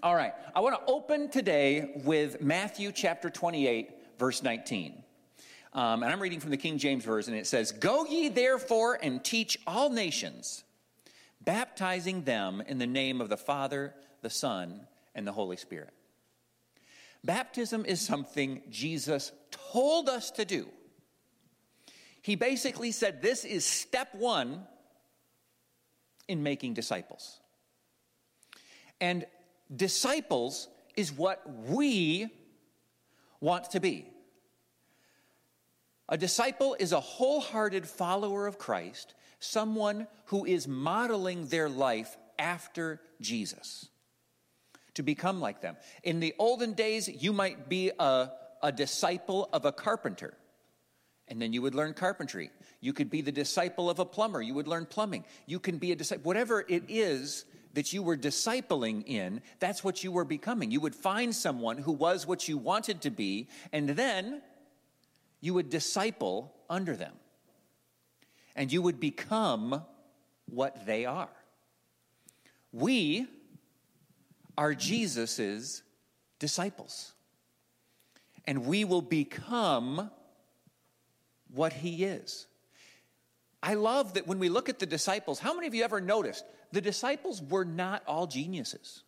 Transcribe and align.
All 0.00 0.14
right, 0.14 0.32
I 0.54 0.60
want 0.60 0.76
to 0.76 0.92
open 0.92 1.28
today 1.28 2.00
with 2.04 2.40
Matthew 2.40 2.92
chapter 2.92 3.30
28, 3.30 3.90
verse 4.16 4.44
19. 4.44 5.02
Um, 5.72 6.04
and 6.04 6.12
I'm 6.12 6.20
reading 6.20 6.38
from 6.38 6.50
the 6.50 6.56
King 6.56 6.78
James 6.78 7.04
Version. 7.04 7.34
It 7.34 7.48
says, 7.48 7.72
Go 7.72 8.06
ye 8.06 8.28
therefore 8.28 8.96
and 9.02 9.24
teach 9.24 9.58
all 9.66 9.90
nations, 9.90 10.62
baptizing 11.40 12.22
them 12.22 12.62
in 12.64 12.78
the 12.78 12.86
name 12.86 13.20
of 13.20 13.28
the 13.28 13.36
Father, 13.36 13.92
the 14.22 14.30
Son, 14.30 14.86
and 15.16 15.26
the 15.26 15.32
Holy 15.32 15.56
Spirit. 15.56 15.92
Baptism 17.24 17.84
is 17.84 18.00
something 18.00 18.62
Jesus 18.70 19.32
told 19.50 20.08
us 20.08 20.30
to 20.32 20.44
do. 20.44 20.68
He 22.22 22.36
basically 22.36 22.92
said 22.92 23.20
this 23.20 23.44
is 23.44 23.64
step 23.64 24.14
one 24.14 24.62
in 26.28 26.44
making 26.44 26.74
disciples. 26.74 27.40
And 29.00 29.26
disciples 29.74 30.68
is 30.96 31.12
what 31.12 31.42
we 31.66 32.28
want 33.40 33.70
to 33.70 33.80
be. 33.80 34.10
A 36.08 36.16
disciple 36.16 36.76
is 36.78 36.92
a 36.92 37.00
wholehearted 37.00 37.86
follower 37.86 38.46
of 38.46 38.58
Christ, 38.58 39.14
someone 39.40 40.06
who 40.26 40.44
is 40.44 40.66
modeling 40.66 41.46
their 41.46 41.68
life 41.68 42.16
after 42.38 43.00
Jesus 43.20 43.88
to 44.94 45.02
become 45.04 45.40
like 45.40 45.60
them. 45.60 45.76
In 46.02 46.18
the 46.18 46.34
olden 46.40 46.72
days, 46.72 47.08
you 47.08 47.32
might 47.32 47.68
be 47.68 47.92
a, 48.00 48.30
a 48.62 48.72
disciple 48.72 49.48
of 49.52 49.64
a 49.64 49.70
carpenter, 49.70 50.34
and 51.28 51.40
then 51.40 51.52
you 51.52 51.62
would 51.62 51.74
learn 51.74 51.94
carpentry. 51.94 52.50
You 52.80 52.92
could 52.92 53.08
be 53.08 53.20
the 53.20 53.30
disciple 53.30 53.90
of 53.90 54.00
a 54.00 54.04
plumber, 54.04 54.42
you 54.42 54.54
would 54.54 54.66
learn 54.66 54.86
plumbing. 54.86 55.24
You 55.46 55.60
can 55.60 55.78
be 55.78 55.92
a 55.92 55.96
disciple, 55.96 56.24
whatever 56.24 56.64
it 56.66 56.84
is 56.88 57.44
that 57.78 57.92
you 57.92 58.02
were 58.02 58.16
discipling 58.16 59.06
in, 59.06 59.40
that's 59.60 59.84
what 59.84 60.02
you 60.02 60.10
were 60.10 60.24
becoming. 60.24 60.72
You 60.72 60.80
would 60.80 60.96
find 60.96 61.32
someone 61.32 61.78
who 61.78 61.92
was 61.92 62.26
what 62.26 62.48
you 62.48 62.58
wanted 62.58 63.02
to 63.02 63.10
be, 63.10 63.46
and 63.72 63.90
then 63.90 64.42
you 65.40 65.54
would 65.54 65.70
disciple 65.70 66.52
under 66.68 66.96
them. 66.96 67.12
And 68.56 68.72
you 68.72 68.82
would 68.82 68.98
become 68.98 69.84
what 70.46 70.86
they 70.86 71.06
are. 71.06 71.28
We 72.72 73.28
are 74.56 74.74
Jesus's 74.74 75.84
disciples. 76.40 77.12
And 78.44 78.66
we 78.66 78.84
will 78.84 79.02
become 79.02 80.10
what 81.54 81.72
he 81.72 82.02
is. 82.02 82.48
I 83.62 83.74
love 83.74 84.14
that 84.14 84.26
when 84.26 84.40
we 84.40 84.48
look 84.48 84.68
at 84.68 84.80
the 84.80 84.86
disciples, 84.86 85.38
how 85.38 85.54
many 85.54 85.68
of 85.68 85.76
you 85.76 85.84
ever 85.84 86.00
noticed 86.00 86.44
the 86.72 86.80
disciples 86.80 87.42
were 87.42 87.64
not 87.64 88.02
all 88.06 88.26
geniuses? 88.26 89.02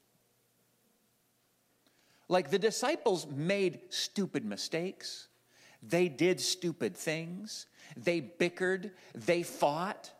Like 2.28 2.50
the 2.50 2.58
disciples 2.58 3.26
made 3.26 3.80
stupid 3.90 4.44
mistakes, 4.44 5.28
they 5.82 6.08
did 6.08 6.40
stupid 6.40 6.96
things, 6.96 7.66
they 7.96 8.20
bickered, 8.20 8.92
they 9.14 9.42
fought. 9.42 10.10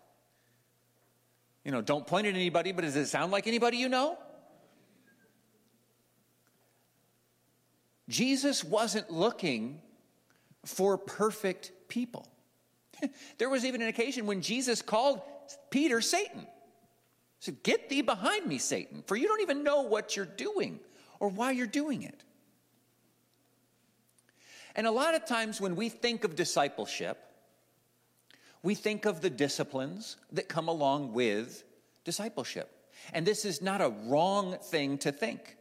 You 1.64 1.70
know, 1.70 1.82
don't 1.82 2.06
point 2.06 2.26
at 2.26 2.34
anybody, 2.34 2.72
but 2.72 2.82
does 2.82 2.96
it 2.96 3.06
sound 3.06 3.30
like 3.30 3.46
anybody 3.46 3.76
you 3.76 3.88
know? 3.88 4.18
Jesus 8.08 8.64
wasn't 8.64 9.10
looking 9.10 9.80
for 10.64 10.98
perfect 10.98 11.70
people. 11.88 12.26
there 13.38 13.48
was 13.48 13.64
even 13.64 13.82
an 13.82 13.88
occasion 13.88 14.26
when 14.26 14.42
Jesus 14.42 14.82
called 14.82 15.22
Peter 15.70 16.00
Satan. 16.00 16.46
Said, 17.40 17.62
Get 17.62 17.88
thee 17.88 18.02
behind 18.02 18.46
me, 18.46 18.58
Satan, 18.58 19.02
for 19.06 19.16
you 19.16 19.26
don't 19.26 19.40
even 19.40 19.64
know 19.64 19.82
what 19.82 20.16
you're 20.16 20.26
doing 20.26 20.78
or 21.18 21.28
why 21.28 21.50
you're 21.50 21.66
doing 21.66 22.02
it. 22.02 22.22
And 24.76 24.86
a 24.86 24.90
lot 24.90 25.14
of 25.14 25.26
times 25.26 25.60
when 25.60 25.74
we 25.74 25.88
think 25.88 26.22
of 26.22 26.36
discipleship, 26.36 27.18
we 28.62 28.74
think 28.74 29.06
of 29.06 29.20
the 29.20 29.30
disciplines 29.30 30.16
that 30.32 30.48
come 30.48 30.68
along 30.68 31.12
with 31.12 31.64
discipleship. 32.04 32.70
And 33.12 33.26
this 33.26 33.44
is 33.44 33.62
not 33.62 33.80
a 33.80 33.92
wrong 34.04 34.58
thing 34.62 34.98
to 34.98 35.10
think. 35.10 35.56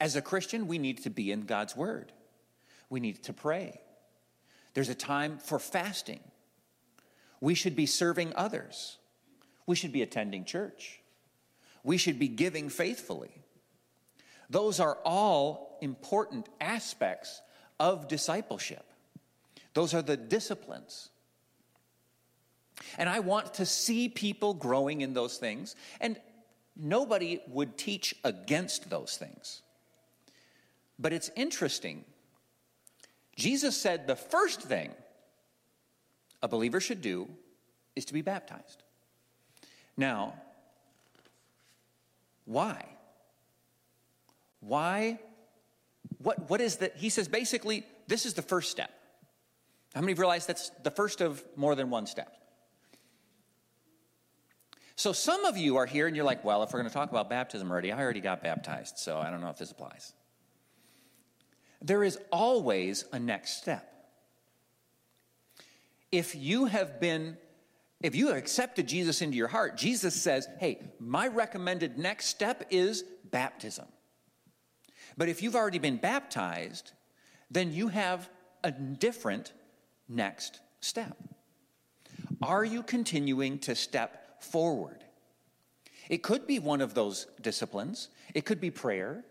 As 0.00 0.16
a 0.16 0.22
Christian, 0.22 0.66
we 0.66 0.78
need 0.78 1.02
to 1.04 1.10
be 1.10 1.30
in 1.30 1.42
God's 1.42 1.76
Word. 1.76 2.12
We 2.88 3.00
need 3.00 3.22
to 3.24 3.32
pray. 3.32 3.80
There's 4.74 4.88
a 4.88 4.94
time 4.94 5.38
for 5.38 5.58
fasting. 5.58 6.20
We 7.40 7.54
should 7.54 7.76
be 7.76 7.86
serving 7.86 8.32
others. 8.34 8.98
We 9.70 9.76
should 9.76 9.92
be 9.92 10.02
attending 10.02 10.44
church. 10.44 10.98
We 11.84 11.96
should 11.96 12.18
be 12.18 12.26
giving 12.26 12.70
faithfully. 12.70 13.30
Those 14.50 14.80
are 14.80 14.98
all 15.04 15.78
important 15.80 16.48
aspects 16.60 17.40
of 17.78 18.08
discipleship. 18.08 18.84
Those 19.74 19.94
are 19.94 20.02
the 20.02 20.16
disciplines. 20.16 21.10
And 22.98 23.08
I 23.08 23.20
want 23.20 23.54
to 23.54 23.64
see 23.64 24.08
people 24.08 24.54
growing 24.54 25.02
in 25.02 25.14
those 25.14 25.36
things. 25.36 25.76
And 26.00 26.18
nobody 26.74 27.38
would 27.46 27.78
teach 27.78 28.16
against 28.24 28.90
those 28.90 29.16
things. 29.16 29.62
But 30.98 31.12
it's 31.12 31.30
interesting 31.36 32.04
Jesus 33.36 33.76
said 33.76 34.08
the 34.08 34.16
first 34.16 34.62
thing 34.62 34.90
a 36.42 36.48
believer 36.48 36.80
should 36.80 37.02
do 37.02 37.28
is 37.94 38.04
to 38.06 38.12
be 38.12 38.20
baptized. 38.20 38.79
Now, 40.00 40.32
why? 42.46 42.86
Why? 44.60 45.18
What, 46.22 46.48
what 46.48 46.62
is 46.62 46.76
that? 46.76 46.96
He 46.96 47.10
says 47.10 47.28
basically, 47.28 47.84
this 48.08 48.24
is 48.24 48.32
the 48.32 48.40
first 48.40 48.70
step. 48.70 48.90
How 49.94 50.00
many 50.00 50.14
realize 50.14 50.46
that's 50.46 50.70
the 50.82 50.90
first 50.90 51.20
of 51.20 51.44
more 51.54 51.74
than 51.74 51.90
one 51.90 52.06
step? 52.06 52.34
So 54.96 55.12
some 55.12 55.44
of 55.44 55.58
you 55.58 55.76
are 55.76 55.84
here 55.84 56.06
and 56.06 56.16
you're 56.16 56.24
like, 56.24 56.44
well, 56.44 56.62
if 56.62 56.72
we're 56.72 56.78
going 56.80 56.88
to 56.88 56.94
talk 56.94 57.10
about 57.10 57.28
baptism 57.28 57.70
already, 57.70 57.92
I 57.92 58.00
already 58.00 58.20
got 58.20 58.42
baptized, 58.42 58.96
so 58.96 59.18
I 59.18 59.28
don't 59.30 59.42
know 59.42 59.50
if 59.50 59.58
this 59.58 59.70
applies. 59.70 60.14
There 61.82 62.02
is 62.02 62.18
always 62.32 63.04
a 63.12 63.18
next 63.18 63.58
step. 63.58 63.86
If 66.10 66.34
you 66.34 66.66
have 66.66 67.00
been, 67.00 67.36
if 68.02 68.14
you 68.14 68.32
accepted 68.32 68.88
Jesus 68.88 69.20
into 69.20 69.36
your 69.36 69.48
heart, 69.48 69.76
Jesus 69.76 70.14
says, 70.14 70.48
hey, 70.58 70.80
my 70.98 71.28
recommended 71.28 71.98
next 71.98 72.26
step 72.26 72.64
is 72.70 73.04
baptism. 73.30 73.86
But 75.16 75.28
if 75.28 75.42
you've 75.42 75.56
already 75.56 75.78
been 75.78 75.98
baptized, 75.98 76.92
then 77.50 77.72
you 77.72 77.88
have 77.88 78.28
a 78.64 78.70
different 78.70 79.52
next 80.08 80.60
step. 80.80 81.16
Are 82.42 82.64
you 82.64 82.82
continuing 82.82 83.58
to 83.60 83.74
step 83.74 84.42
forward? 84.42 85.04
It 86.08 86.22
could 86.22 86.46
be 86.46 86.58
one 86.58 86.80
of 86.80 86.94
those 86.94 87.26
disciplines. 87.40 88.08
It 88.34 88.46
could 88.46 88.60
be 88.60 88.70
prayer. 88.70 89.24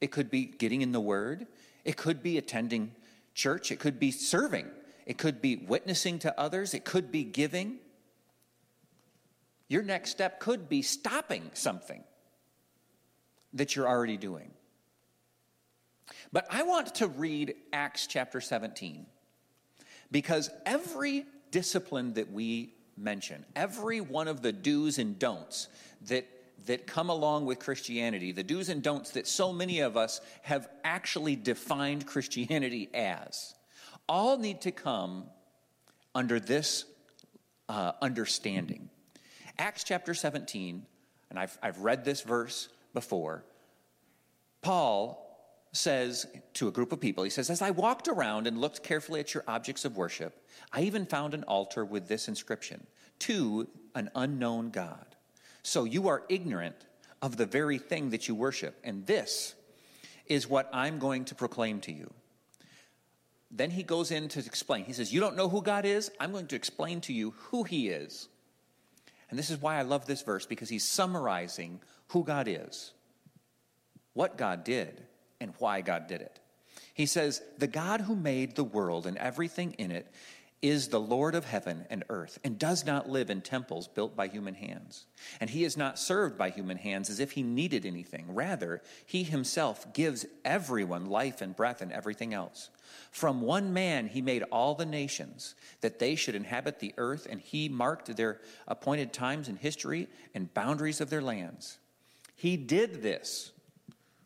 It 0.00 0.12
could 0.12 0.30
be 0.30 0.44
getting 0.44 0.82
in 0.82 0.92
the 0.92 1.00
Word. 1.00 1.48
It 1.84 1.96
could 1.96 2.22
be 2.22 2.38
attending 2.38 2.92
church. 3.34 3.72
It 3.72 3.80
could 3.80 3.98
be 3.98 4.12
serving. 4.12 4.66
It 5.04 5.18
could 5.18 5.42
be 5.42 5.56
witnessing 5.56 6.18
to 6.20 6.40
others. 6.40 6.74
It 6.74 6.84
could 6.84 7.10
be 7.10 7.24
giving. 7.24 7.78
Your 9.68 9.82
next 9.82 10.10
step 10.10 10.40
could 10.40 10.68
be 10.68 10.82
stopping 10.82 11.50
something 11.54 12.02
that 13.52 13.76
you're 13.76 13.88
already 13.88 14.16
doing. 14.16 14.50
But 16.32 16.46
I 16.50 16.62
want 16.62 16.94
to 16.96 17.06
read 17.06 17.54
Acts 17.72 18.06
chapter 18.06 18.40
17 18.40 19.06
because 20.10 20.50
every 20.64 21.26
discipline 21.50 22.14
that 22.14 22.32
we 22.32 22.74
mention, 22.96 23.44
every 23.54 24.00
one 24.00 24.28
of 24.28 24.42
the 24.42 24.52
do's 24.52 24.98
and 24.98 25.18
don'ts 25.18 25.68
that 26.06 26.26
that 26.66 26.86
come 26.86 27.08
along 27.08 27.46
with 27.46 27.58
Christianity, 27.58 28.32
the 28.32 28.42
do's 28.42 28.68
and 28.68 28.82
don'ts 28.82 29.12
that 29.12 29.26
so 29.26 29.52
many 29.52 29.80
of 29.80 29.96
us 29.96 30.20
have 30.42 30.68
actually 30.84 31.36
defined 31.36 32.06
Christianity 32.06 32.88
as, 32.92 33.54
all 34.08 34.38
need 34.38 34.60
to 34.62 34.72
come 34.72 35.24
under 36.14 36.40
this 36.40 36.84
uh, 37.68 37.92
understanding. 38.02 38.87
Acts 39.58 39.82
chapter 39.82 40.14
17, 40.14 40.86
and 41.30 41.38
I've, 41.38 41.58
I've 41.62 41.80
read 41.80 42.04
this 42.04 42.20
verse 42.20 42.68
before, 42.94 43.44
Paul 44.62 45.24
says 45.72 46.26
to 46.54 46.68
a 46.68 46.70
group 46.70 46.92
of 46.92 47.00
people, 47.00 47.24
he 47.24 47.30
says, 47.30 47.50
As 47.50 47.60
I 47.60 47.70
walked 47.70 48.08
around 48.08 48.46
and 48.46 48.60
looked 48.60 48.82
carefully 48.82 49.20
at 49.20 49.34
your 49.34 49.44
objects 49.46 49.84
of 49.84 49.96
worship, 49.96 50.46
I 50.72 50.82
even 50.82 51.06
found 51.06 51.34
an 51.34 51.44
altar 51.44 51.84
with 51.84 52.08
this 52.08 52.28
inscription 52.28 52.86
To 53.20 53.68
an 53.94 54.10
unknown 54.14 54.70
God. 54.70 55.16
So 55.62 55.84
you 55.84 56.08
are 56.08 56.22
ignorant 56.28 56.76
of 57.20 57.36
the 57.36 57.46
very 57.46 57.78
thing 57.78 58.10
that 58.10 58.28
you 58.28 58.34
worship. 58.34 58.78
And 58.84 59.06
this 59.06 59.54
is 60.26 60.48
what 60.48 60.70
I'm 60.72 60.98
going 60.98 61.24
to 61.26 61.34
proclaim 61.34 61.80
to 61.80 61.92
you. 61.92 62.12
Then 63.50 63.70
he 63.70 63.82
goes 63.82 64.10
in 64.10 64.28
to 64.28 64.38
explain. 64.40 64.84
He 64.84 64.92
says, 64.92 65.12
You 65.12 65.20
don't 65.20 65.36
know 65.36 65.48
who 65.48 65.62
God 65.62 65.84
is? 65.84 66.10
I'm 66.20 66.32
going 66.32 66.46
to 66.48 66.56
explain 66.56 67.00
to 67.02 67.12
you 67.12 67.34
who 67.36 67.64
he 67.64 67.88
is. 67.88 68.28
And 69.30 69.38
this 69.38 69.50
is 69.50 69.60
why 69.60 69.76
I 69.78 69.82
love 69.82 70.06
this 70.06 70.22
verse, 70.22 70.46
because 70.46 70.68
he's 70.68 70.88
summarizing 70.88 71.80
who 72.08 72.24
God 72.24 72.48
is. 72.48 72.92
what 74.14 74.36
God 74.36 74.64
did 74.64 75.02
and 75.40 75.54
why 75.58 75.80
God 75.80 76.08
did 76.08 76.20
it. 76.20 76.40
He 76.92 77.06
says, 77.06 77.40
The 77.58 77.68
God 77.68 78.00
who 78.00 78.16
made 78.16 78.56
the 78.56 78.64
world 78.64 79.06
and 79.06 79.16
everything 79.16 79.74
in 79.78 79.92
it 79.92 80.10
is 80.60 80.88
the 80.88 81.00
Lord 81.00 81.36
of 81.36 81.44
heaven 81.44 81.86
and 81.88 82.02
earth, 82.08 82.38
and 82.42 82.58
does 82.58 82.84
not 82.84 83.08
live 83.08 83.30
in 83.30 83.42
temples 83.42 83.86
built 83.86 84.16
by 84.16 84.26
human 84.26 84.54
hands. 84.54 85.06
And 85.40 85.48
he 85.50 85.62
is 85.62 85.76
not 85.76 85.98
served 85.98 86.36
by 86.36 86.50
human 86.50 86.78
hands 86.78 87.10
as 87.10 87.20
if 87.20 87.32
he 87.32 87.42
needed 87.42 87.86
anything. 87.86 88.34
Rather, 88.34 88.82
he 89.06 89.22
himself 89.22 89.92
gives 89.92 90.26
everyone 90.44 91.06
life 91.06 91.40
and 91.40 91.54
breath 91.54 91.80
and 91.80 91.92
everything 91.92 92.34
else. 92.34 92.70
From 93.12 93.40
one 93.40 93.72
man 93.72 94.08
he 94.08 94.20
made 94.20 94.42
all 94.50 94.74
the 94.74 94.86
nations, 94.86 95.54
that 95.80 96.00
they 96.00 96.16
should 96.16 96.34
inhabit 96.34 96.80
the 96.80 96.94
earth, 96.96 97.26
and 97.30 97.40
he 97.40 97.68
marked 97.68 98.16
their 98.16 98.40
appointed 98.66 99.12
times 99.12 99.48
in 99.48 99.56
history 99.56 100.08
and 100.34 100.52
boundaries 100.54 101.00
of 101.00 101.08
their 101.08 101.22
lands. 101.22 101.78
He 102.34 102.56
did 102.56 103.02
this. 103.02 103.52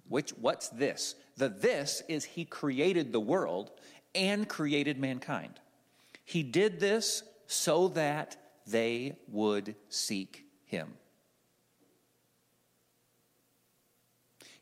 Which, 0.09 0.31
what's 0.33 0.69
this? 0.69 1.15
The 1.37 1.49
this 1.49 2.03
is 2.09 2.25
he 2.25 2.45
created 2.45 3.13
the 3.13 3.21
world 3.21 3.71
and 4.15 4.49
created 4.49 4.99
mankind. 4.99 5.59
He 6.33 6.43
did 6.43 6.81
this 6.81 7.25
so 7.47 7.89
that 7.89 8.39
they 8.67 9.19
would 9.29 9.75
seek 9.91 10.47
him. 10.65 10.95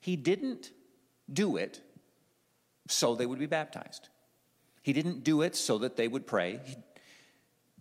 He 0.01 0.17
didn't 0.17 0.73
do 1.33 1.57
it 1.57 1.81
so 2.89 3.15
they 3.15 3.25
would 3.25 3.39
be 3.39 3.47
baptized. 3.47 4.09
He 4.83 4.93
didn't 4.93 5.23
do 5.23 5.43
it 5.43 5.55
so 5.55 5.79
that 5.79 5.95
they 5.95 6.09
would 6.09 6.27
pray, 6.27 6.59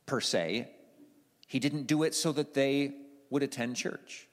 per 0.06 0.22
se. 0.22 0.70
He 1.48 1.58
didn't 1.58 1.88
do 1.88 2.04
it 2.04 2.14
so 2.14 2.32
that 2.34 2.54
they 2.54 2.94
would 3.32 3.42
attend 3.42 3.76
church. 3.76 4.28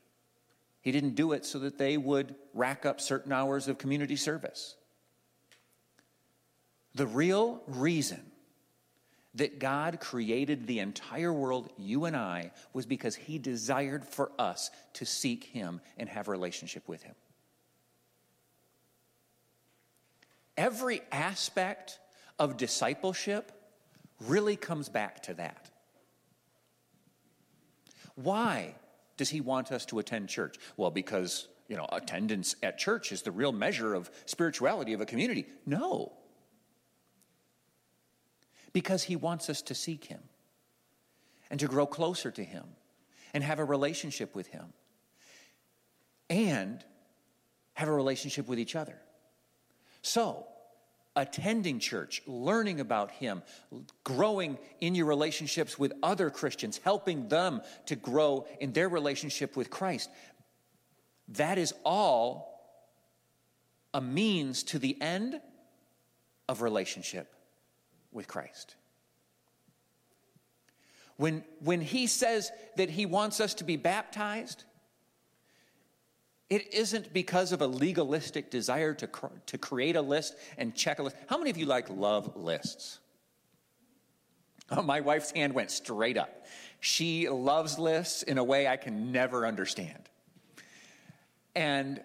He 0.82 0.92
didn't 0.92 1.14
do 1.14 1.32
it 1.32 1.46
so 1.46 1.60
that 1.60 1.78
they 1.78 1.96
would 1.96 2.34
rack 2.52 2.84
up 2.84 3.00
certain 3.00 3.32
hours 3.32 3.68
of 3.68 3.78
community 3.78 4.16
service. 4.16 4.76
The 6.94 7.06
real 7.06 7.62
reason 7.66 8.32
that 9.36 9.58
God 9.58 10.00
created 10.00 10.66
the 10.66 10.80
entire 10.80 11.32
world, 11.32 11.70
you 11.78 12.06
and 12.06 12.16
I, 12.16 12.52
was 12.72 12.86
because 12.86 13.14
He 13.14 13.38
desired 13.38 14.04
for 14.04 14.32
us 14.38 14.70
to 14.94 15.06
seek 15.06 15.44
Him 15.44 15.80
and 15.96 16.08
have 16.08 16.28
a 16.28 16.30
relationship 16.30 16.88
with 16.88 17.02
Him. 17.02 17.14
Every 20.56 21.02
aspect 21.12 21.98
of 22.38 22.56
discipleship 22.56 23.52
really 24.26 24.56
comes 24.56 24.88
back 24.88 25.22
to 25.24 25.34
that. 25.34 25.70
Why 28.14 28.74
does 29.18 29.28
He 29.28 29.42
want 29.42 29.70
us 29.70 29.84
to 29.86 29.98
attend 29.98 30.30
church? 30.30 30.56
Well, 30.78 30.90
because, 30.90 31.46
you 31.68 31.76
know, 31.76 31.86
attendance 31.92 32.56
at 32.62 32.78
church 32.78 33.12
is 33.12 33.20
the 33.20 33.30
real 33.30 33.52
measure 33.52 33.92
of 33.92 34.10
spirituality 34.24 34.94
of 34.94 35.02
a 35.02 35.06
community. 35.06 35.46
No 35.66 36.12
because 38.72 39.04
He 39.04 39.16
wants 39.16 39.48
us 39.48 39.62
to 39.62 39.74
seek 39.74 40.04
Him 40.04 40.20
and 41.50 41.60
to 41.60 41.66
grow 41.66 41.86
closer 41.86 42.30
to 42.30 42.44
Him 42.44 42.64
and 43.34 43.42
have 43.44 43.58
a 43.58 43.64
relationship 43.64 44.34
with 44.34 44.48
Him 44.48 44.72
and 46.28 46.84
have 47.74 47.88
a 47.88 47.92
relationship 47.92 48.48
with 48.48 48.58
each 48.58 48.74
other. 48.74 48.98
So, 50.02 50.46
attending 51.14 51.78
church, 51.78 52.22
learning 52.26 52.80
about 52.80 53.10
Him, 53.10 53.42
growing 54.04 54.58
in 54.80 54.94
your 54.94 55.06
relationships 55.06 55.78
with 55.78 55.92
other 56.02 56.30
Christians, 56.30 56.80
helping 56.82 57.28
them 57.28 57.62
to 57.86 57.96
grow 57.96 58.46
in 58.60 58.72
their 58.72 58.88
relationship 58.88 59.56
with 59.56 59.70
Christ, 59.70 60.10
that 61.28 61.58
is 61.58 61.74
all 61.84 62.56
a 63.92 64.00
means 64.00 64.62
to 64.64 64.78
the 64.78 65.00
end 65.00 65.40
of 66.48 66.62
relationship 66.62 67.32
with 68.16 68.26
Christ. 68.26 68.74
When, 71.16 71.44
when 71.60 71.80
he 71.80 72.06
says 72.08 72.50
that 72.76 72.90
he 72.90 73.06
wants 73.06 73.40
us 73.40 73.54
to 73.54 73.64
be 73.64 73.76
baptized, 73.76 74.64
it 76.50 76.74
isn't 76.74 77.12
because 77.12 77.52
of 77.52 77.62
a 77.62 77.66
legalistic 77.66 78.50
desire 78.50 78.94
to, 78.94 79.08
to 79.46 79.58
create 79.58 79.96
a 79.96 80.02
list 80.02 80.36
and 80.58 80.74
check 80.74 80.98
a 80.98 81.02
list. 81.02 81.16
How 81.28 81.38
many 81.38 81.50
of 81.50 81.56
you 81.56 81.66
like 81.66 81.88
love 81.88 82.36
lists? 82.36 82.98
Oh, 84.70 84.82
my 84.82 85.00
wife's 85.00 85.30
hand 85.30 85.54
went 85.54 85.70
straight 85.70 86.16
up. 86.16 86.46
She 86.80 87.28
loves 87.28 87.78
lists 87.78 88.22
in 88.22 88.38
a 88.38 88.44
way 88.44 88.68
I 88.68 88.76
can 88.76 89.12
never 89.12 89.46
understand. 89.46 90.08
And 91.54 92.00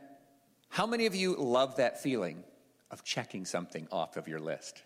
how 0.69 0.85
many 0.85 1.05
of 1.05 1.15
you 1.15 1.35
love 1.35 1.75
that 1.75 2.01
feeling 2.01 2.43
of 2.89 3.03
checking 3.03 3.45
something 3.45 3.87
off 3.91 4.15
of 4.15 4.27
your 4.27 4.39
list? 4.39 4.83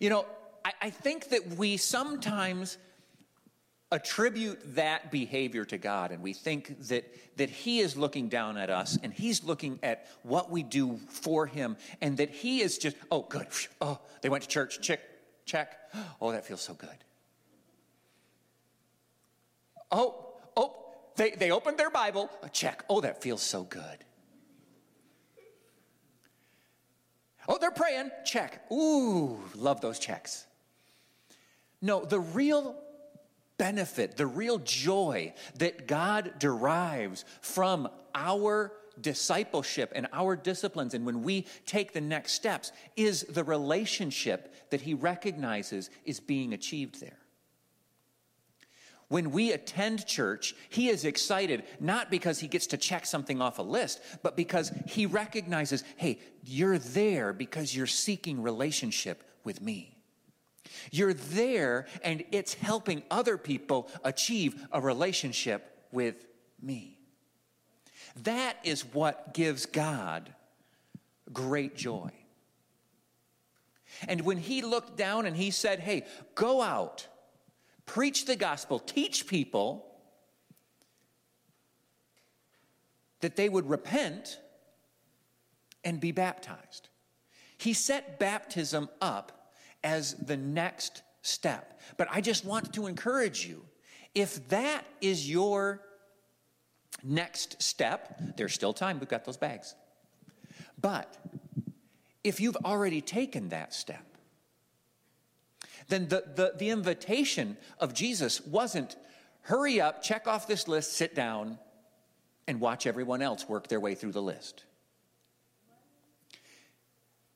You 0.00 0.10
know, 0.10 0.26
I, 0.64 0.72
I 0.82 0.90
think 0.90 1.30
that 1.30 1.56
we 1.56 1.76
sometimes 1.76 2.78
attribute 3.92 4.58
that 4.74 5.12
behavior 5.12 5.64
to 5.64 5.78
God 5.78 6.10
and 6.10 6.22
we 6.22 6.32
think 6.32 6.86
that, 6.88 7.04
that 7.36 7.50
He 7.50 7.78
is 7.80 7.96
looking 7.96 8.28
down 8.28 8.56
at 8.56 8.68
us 8.68 8.98
and 9.02 9.12
He's 9.12 9.44
looking 9.44 9.78
at 9.82 10.06
what 10.22 10.50
we 10.50 10.62
do 10.62 10.98
for 11.08 11.46
Him 11.46 11.76
and 12.00 12.16
that 12.16 12.30
He 12.30 12.60
is 12.60 12.78
just, 12.78 12.96
oh, 13.10 13.22
good. 13.22 13.46
Oh, 13.80 13.98
they 14.22 14.28
went 14.28 14.42
to 14.42 14.48
church. 14.48 14.80
Check, 14.80 15.00
check. 15.44 15.78
Oh, 16.20 16.32
that 16.32 16.44
feels 16.44 16.60
so 16.60 16.74
good. 16.74 16.90
Oh, 19.90 20.34
oh, 20.56 20.74
they, 21.16 21.30
they 21.30 21.50
opened 21.50 21.78
their 21.78 21.90
Bible. 21.90 22.30
Check. 22.52 22.84
Oh, 22.90 23.00
that 23.00 23.22
feels 23.22 23.42
so 23.42 23.62
good. 23.62 24.04
Oh, 27.48 27.58
they're 27.58 27.70
praying. 27.70 28.10
Check. 28.24 28.70
Ooh, 28.72 29.40
love 29.54 29.80
those 29.80 29.98
checks. 29.98 30.46
No, 31.80 32.04
the 32.04 32.20
real 32.20 32.76
benefit, 33.58 34.16
the 34.16 34.26
real 34.26 34.58
joy 34.58 35.34
that 35.58 35.86
God 35.86 36.32
derives 36.38 37.24
from 37.40 37.88
our 38.14 38.72
discipleship 39.00 39.92
and 39.94 40.06
our 40.12 40.36
disciplines, 40.36 40.94
and 40.94 41.04
when 41.04 41.22
we 41.22 41.46
take 41.66 41.92
the 41.92 42.00
next 42.00 42.32
steps, 42.32 42.72
is 42.96 43.22
the 43.22 43.44
relationship 43.44 44.54
that 44.70 44.80
He 44.80 44.94
recognizes 44.94 45.90
is 46.04 46.20
being 46.20 46.54
achieved 46.54 47.00
there. 47.00 47.18
When 49.08 49.30
we 49.30 49.52
attend 49.52 50.06
church, 50.06 50.54
he 50.68 50.88
is 50.88 51.04
excited 51.04 51.62
not 51.78 52.10
because 52.10 52.40
he 52.40 52.48
gets 52.48 52.66
to 52.68 52.76
check 52.76 53.06
something 53.06 53.40
off 53.40 53.58
a 53.58 53.62
list, 53.62 54.00
but 54.22 54.36
because 54.36 54.72
he 54.86 55.06
recognizes, 55.06 55.84
hey, 55.96 56.18
you're 56.42 56.78
there 56.78 57.32
because 57.32 57.74
you're 57.74 57.86
seeking 57.86 58.42
relationship 58.42 59.22
with 59.44 59.60
me. 59.62 59.96
You're 60.90 61.14
there 61.14 61.86
and 62.02 62.24
it's 62.32 62.54
helping 62.54 63.04
other 63.10 63.38
people 63.38 63.88
achieve 64.02 64.66
a 64.72 64.80
relationship 64.80 65.86
with 65.92 66.26
me. 66.60 66.98
That 68.24 68.56
is 68.64 68.84
what 68.84 69.34
gives 69.34 69.66
God 69.66 70.32
great 71.32 71.76
joy. 71.76 72.10
And 74.08 74.22
when 74.22 74.38
he 74.38 74.62
looked 74.62 74.96
down 74.96 75.26
and 75.26 75.36
he 75.36 75.50
said, 75.50 75.80
hey, 75.80 76.06
go 76.34 76.60
out 76.60 77.06
preach 77.86 78.26
the 78.26 78.36
gospel, 78.36 78.78
teach 78.78 79.26
people 79.26 79.86
that 83.20 83.36
they 83.36 83.48
would 83.48 83.68
repent 83.68 84.38
and 85.84 86.00
be 86.00 86.12
baptized. 86.12 86.88
He 87.56 87.72
set 87.72 88.18
baptism 88.18 88.88
up 89.00 89.52
as 89.82 90.14
the 90.14 90.36
next 90.36 91.02
step. 91.22 91.80
But 91.96 92.08
I 92.10 92.20
just 92.20 92.44
want 92.44 92.74
to 92.74 92.86
encourage 92.86 93.46
you 93.46 93.64
if 94.14 94.48
that 94.48 94.84
is 95.00 95.30
your 95.30 95.82
next 97.02 97.62
step, 97.62 98.20
there's 98.36 98.54
still 98.54 98.72
time. 98.72 98.98
We've 98.98 99.08
got 99.08 99.24
those 99.24 99.36
bags. 99.36 99.74
But 100.80 101.16
if 102.24 102.40
you've 102.40 102.56
already 102.64 103.00
taken 103.00 103.50
that 103.50 103.74
step, 103.74 104.15
then 105.88 106.08
the, 106.08 106.24
the, 106.34 106.52
the 106.58 106.70
invitation 106.70 107.56
of 107.78 107.94
Jesus 107.94 108.44
wasn't 108.44 108.96
hurry 109.42 109.80
up, 109.80 110.02
check 110.02 110.26
off 110.26 110.46
this 110.46 110.66
list, 110.66 110.94
sit 110.94 111.14
down, 111.14 111.58
and 112.48 112.60
watch 112.60 112.86
everyone 112.86 113.22
else 113.22 113.48
work 113.48 113.68
their 113.68 113.80
way 113.80 113.94
through 113.94 114.12
the 114.12 114.22
list. 114.22 114.64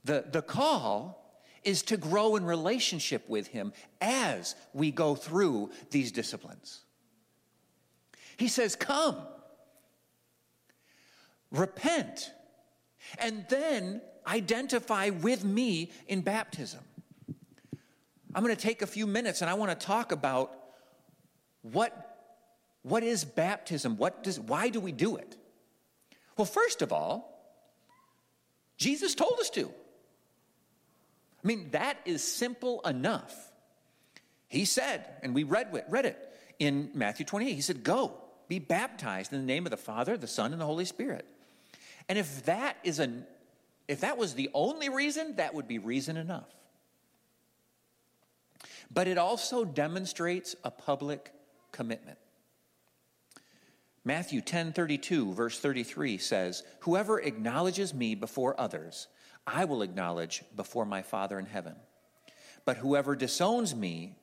The, 0.05 0.25
the 0.31 0.43
call 0.43 1.21
is 1.63 1.83
to 1.83 1.97
grow 1.97 2.37
in 2.37 2.45
relationship 2.45 3.29
with 3.29 3.49
Him 3.49 3.73
as 4.01 4.55
we 4.73 4.91
go 4.91 5.15
through 5.15 5.71
these 5.91 6.11
disciplines. 6.11 6.81
He 8.37 8.49
says, 8.49 8.75
Come, 8.75 9.19
repent, 11.51 12.33
and 13.19 13.45
then 13.49 14.01
identify 14.27 15.11
with 15.11 15.45
me 15.45 15.91
in 16.09 16.23
baptism. 16.23 16.81
I'm 18.35 18.43
going 18.43 18.55
to 18.55 18.61
take 18.61 18.83
a 18.83 18.87
few 18.87 19.07
minutes 19.07 19.41
and 19.43 19.51
I 19.51 19.55
want 19.55 19.79
to 19.79 19.87
talk 19.87 20.13
about 20.13 20.53
what, 21.63 22.19
what 22.83 23.03
is 23.03 23.25
baptism? 23.25 23.97
What 23.97 24.23
does, 24.23 24.39
why 24.39 24.69
do 24.69 24.81
we 24.81 24.93
do 24.93 25.17
it? 25.17 25.37
Well, 26.37 26.45
first 26.47 26.83
of 26.83 26.93
all, 26.93 27.27
Jesus 28.77 29.15
told 29.15 29.39
us 29.41 29.51
to. 29.51 29.69
I 31.43 31.47
mean, 31.47 31.71
that 31.73 31.99
is 32.05 32.23
simple 32.23 32.81
enough. 32.83 33.35
He 34.49 34.65
said, 34.65 35.05
and 35.23 35.35
we 35.35 35.45
read, 35.45 35.85
read 35.89 36.07
it 36.07 36.19
in 36.59 36.91
Matthew 36.95 37.25
28, 37.25 37.53
he 37.53 37.61
said, 37.61 37.83
Go, 37.83 38.15
be 38.49 38.59
baptized 38.59 39.33
in 39.33 39.41
the 39.41 39.47
name 39.47 39.67
of 39.67 39.71
the 39.71 39.77
Father, 39.77 40.17
the 40.17 40.27
Son, 40.27 40.53
and 40.53 40.61
the 40.61 40.67
Holy 40.67 40.85
Spirit. 40.85 41.25
And 42.09 42.19
if 42.19 42.45
that 42.45 42.77
is 42.85 42.99
an 42.99 43.27
if 43.91 44.03
that 44.03 44.17
was 44.17 44.35
the 44.35 44.51
only 44.55 44.89
reason, 44.89 45.35
that 45.37 45.53
would 45.53 45.67
be 45.67 45.81
reason 45.81 46.17
enough. 46.17 46.47
But 48.91 49.07
it 49.07 49.19
also 49.19 49.65
demonstrates 49.65 50.57
a 50.65 50.71
public 50.71 51.33
commitment. 51.73 52.19
Matthew 54.05 54.41
10:32 54.41 55.35
verse 55.35 55.61
33 55.61 56.19
says, 56.19 56.65
"Whoever 56.81 57.21
acknowledges 57.21 57.95
me 57.95 58.15
before 58.15 58.59
others, 58.59 59.09
I 59.47 59.65
will 59.65 59.83
acknowledge 59.83 60.43
before 60.57 60.85
my 60.85 61.03
Father 61.03 61.39
in 61.39 61.47
heaven. 61.47 61.77
But 62.65 62.79
whoever 62.79 63.15
disowns 63.15 63.75
me 63.75 64.19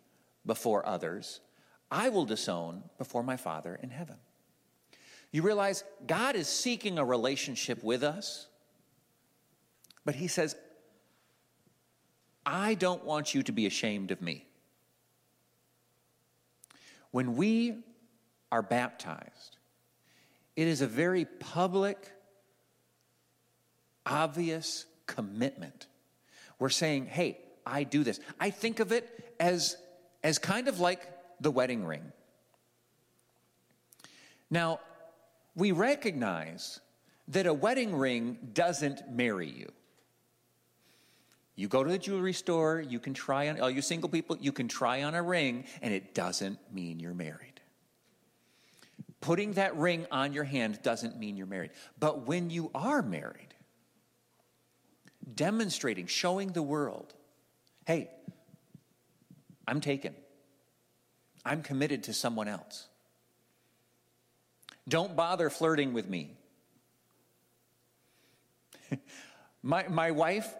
before 0.45 0.85
others, 0.85 1.41
I 1.89 2.09
will 2.09 2.25
disown 2.25 2.89
before 2.97 3.23
my 3.23 3.37
Father 3.37 3.75
in 3.75 3.91
heaven." 3.91 4.19
You 5.31 5.43
realize 5.43 5.83
God 6.05 6.35
is 6.35 6.47
seeking 6.47 6.97
a 6.97 7.05
relationship 7.05 7.83
with 7.83 8.03
us, 8.03 8.47
but 10.05 10.15
He 10.15 10.27
says, 10.27 10.55
I 12.45 12.75
don't 12.75 13.03
want 13.03 13.35
you 13.35 13.43
to 13.43 13.51
be 13.51 13.65
ashamed 13.65 14.09
of 14.09 14.21
me. 14.21 14.46
When 17.11 17.35
we 17.35 17.83
are 18.51 18.61
baptized, 18.61 19.57
it 20.55 20.67
is 20.67 20.81
a 20.81 20.87
very 20.87 21.25
public, 21.25 22.11
obvious 24.05 24.85
commitment. 25.05 25.87
We're 26.59 26.69
saying, 26.69 27.05
hey, 27.05 27.39
I 27.65 27.83
do 27.83 28.03
this. 28.03 28.19
I 28.39 28.49
think 28.49 28.79
of 28.79 28.91
it 28.91 29.35
as, 29.39 29.77
as 30.23 30.37
kind 30.39 30.67
of 30.67 30.79
like 30.79 31.07
the 31.39 31.51
wedding 31.51 31.85
ring. 31.85 32.11
Now, 34.49 34.79
we 35.55 35.71
recognize 35.71 36.79
that 37.27 37.45
a 37.45 37.53
wedding 37.53 37.95
ring 37.95 38.37
doesn't 38.53 39.09
marry 39.09 39.49
you. 39.49 39.71
You 41.57 41.67
go 41.67 41.83
to 41.83 41.89
the 41.89 41.97
jewelry 41.97 42.33
store, 42.33 42.79
you 42.87 42.99
can 42.99 43.15
try 43.15 43.49
on, 43.49 43.59
all 43.59 43.69
you 43.69 43.81
single 43.81 44.09
people, 44.09 44.37
you 44.39 44.51
can 44.51 44.67
try 44.67 45.01
on 45.01 45.15
a 45.15 45.23
ring, 45.23 45.65
and 45.81 45.91
it 45.91 46.13
doesn't 46.13 46.59
mean 46.71 46.99
you're 46.99 47.15
married. 47.15 47.59
Putting 49.21 49.53
that 49.53 49.75
ring 49.75 50.05
on 50.11 50.33
your 50.33 50.43
hand 50.43 50.79
doesn't 50.83 51.17
mean 51.17 51.35
you're 51.35 51.47
married. 51.47 51.71
But 51.99 52.27
when 52.27 52.51
you 52.51 52.69
are 52.75 53.01
married, 53.01 53.55
demonstrating, 55.33 56.05
showing 56.05 56.49
the 56.49 56.61
world, 56.61 57.15
hey, 57.87 58.11
I'm 59.67 59.81
taken. 59.81 60.13
I'm 61.43 61.63
committed 61.63 62.03
to 62.03 62.13
someone 62.13 62.47
else. 62.47 62.87
Don't 64.87 65.15
bother 65.15 65.49
flirting 65.49 65.93
with 65.93 66.07
me. 66.07 66.37
my, 69.63 69.87
my 69.87 70.11
wife, 70.11 70.53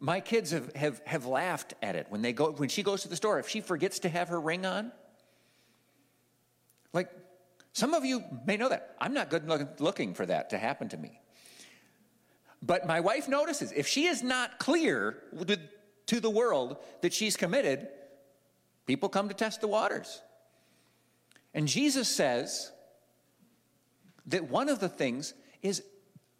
my 0.00 0.20
kids 0.20 0.50
have, 0.50 0.74
have, 0.74 1.00
have 1.04 1.26
laughed 1.26 1.74
at 1.82 1.94
it 1.94 2.06
when 2.08 2.22
they 2.22 2.32
go 2.32 2.50
when 2.50 2.68
she 2.68 2.82
goes 2.82 3.02
to 3.02 3.08
the 3.08 3.16
store. 3.16 3.38
If 3.38 3.48
she 3.48 3.60
forgets 3.60 4.00
to 4.00 4.08
have 4.08 4.28
her 4.28 4.40
ring 4.40 4.66
on, 4.66 4.90
like 6.92 7.10
some 7.72 7.94
of 7.94 8.04
you 8.04 8.24
may 8.46 8.56
know 8.56 8.68
that. 8.68 8.96
I'm 9.00 9.14
not 9.14 9.30
good 9.30 9.48
looking 9.80 10.14
for 10.14 10.26
that 10.26 10.50
to 10.50 10.58
happen 10.58 10.88
to 10.88 10.96
me. 10.96 11.20
But 12.62 12.86
my 12.86 13.00
wife 13.00 13.28
notices 13.28 13.72
if 13.72 13.86
she 13.86 14.06
is 14.06 14.22
not 14.22 14.58
clear 14.58 15.22
to 16.06 16.20
the 16.20 16.30
world 16.30 16.78
that 17.02 17.12
she's 17.12 17.36
committed, 17.36 17.86
people 18.86 19.08
come 19.08 19.28
to 19.28 19.34
test 19.34 19.60
the 19.60 19.68
waters. 19.68 20.20
And 21.54 21.68
Jesus 21.68 22.08
says, 22.08 22.72
that 24.30 24.48
one 24.48 24.68
of 24.68 24.78
the 24.78 24.88
things 24.88 25.34
is 25.62 25.82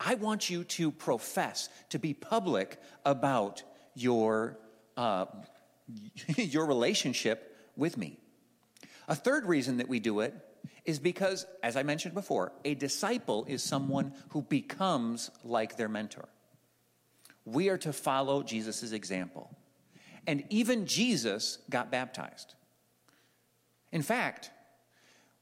I 0.00 0.14
want 0.14 0.48
you 0.48 0.64
to 0.64 0.90
profess, 0.90 1.68
to 1.90 1.98
be 1.98 2.14
public 2.14 2.80
about 3.04 3.62
your, 3.94 4.58
uh, 4.96 5.26
your 6.36 6.64
relationship 6.64 7.54
with 7.76 7.98
me. 7.98 8.18
A 9.08 9.14
third 9.14 9.44
reason 9.44 9.76
that 9.76 9.88
we 9.88 10.00
do 10.00 10.20
it 10.20 10.34
is 10.86 10.98
because, 10.98 11.44
as 11.62 11.76
I 11.76 11.82
mentioned 11.82 12.14
before, 12.14 12.52
a 12.64 12.74
disciple 12.74 13.44
is 13.46 13.62
someone 13.62 14.14
who 14.30 14.42
becomes 14.42 15.30
like 15.44 15.76
their 15.76 15.88
mentor. 15.88 16.28
We 17.44 17.68
are 17.68 17.78
to 17.78 17.92
follow 17.92 18.42
Jesus' 18.42 18.92
example. 18.92 19.54
And 20.26 20.44
even 20.48 20.86
Jesus 20.86 21.58
got 21.68 21.90
baptized. 21.90 22.54
In 23.92 24.02
fact, 24.02 24.50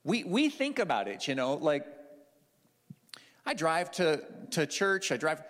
we, 0.03 0.25
we 0.25 0.49
think 0.49 0.79
about 0.79 1.07
it, 1.07 1.29
you 1.29 1.35
know, 1.35 1.55
like 1.55 1.87
I 3.49 3.55
drive 3.55 3.91
to, 3.93 4.23
to 4.51 4.67
church, 4.67 5.11
I 5.11 5.17
drive 5.17 5.43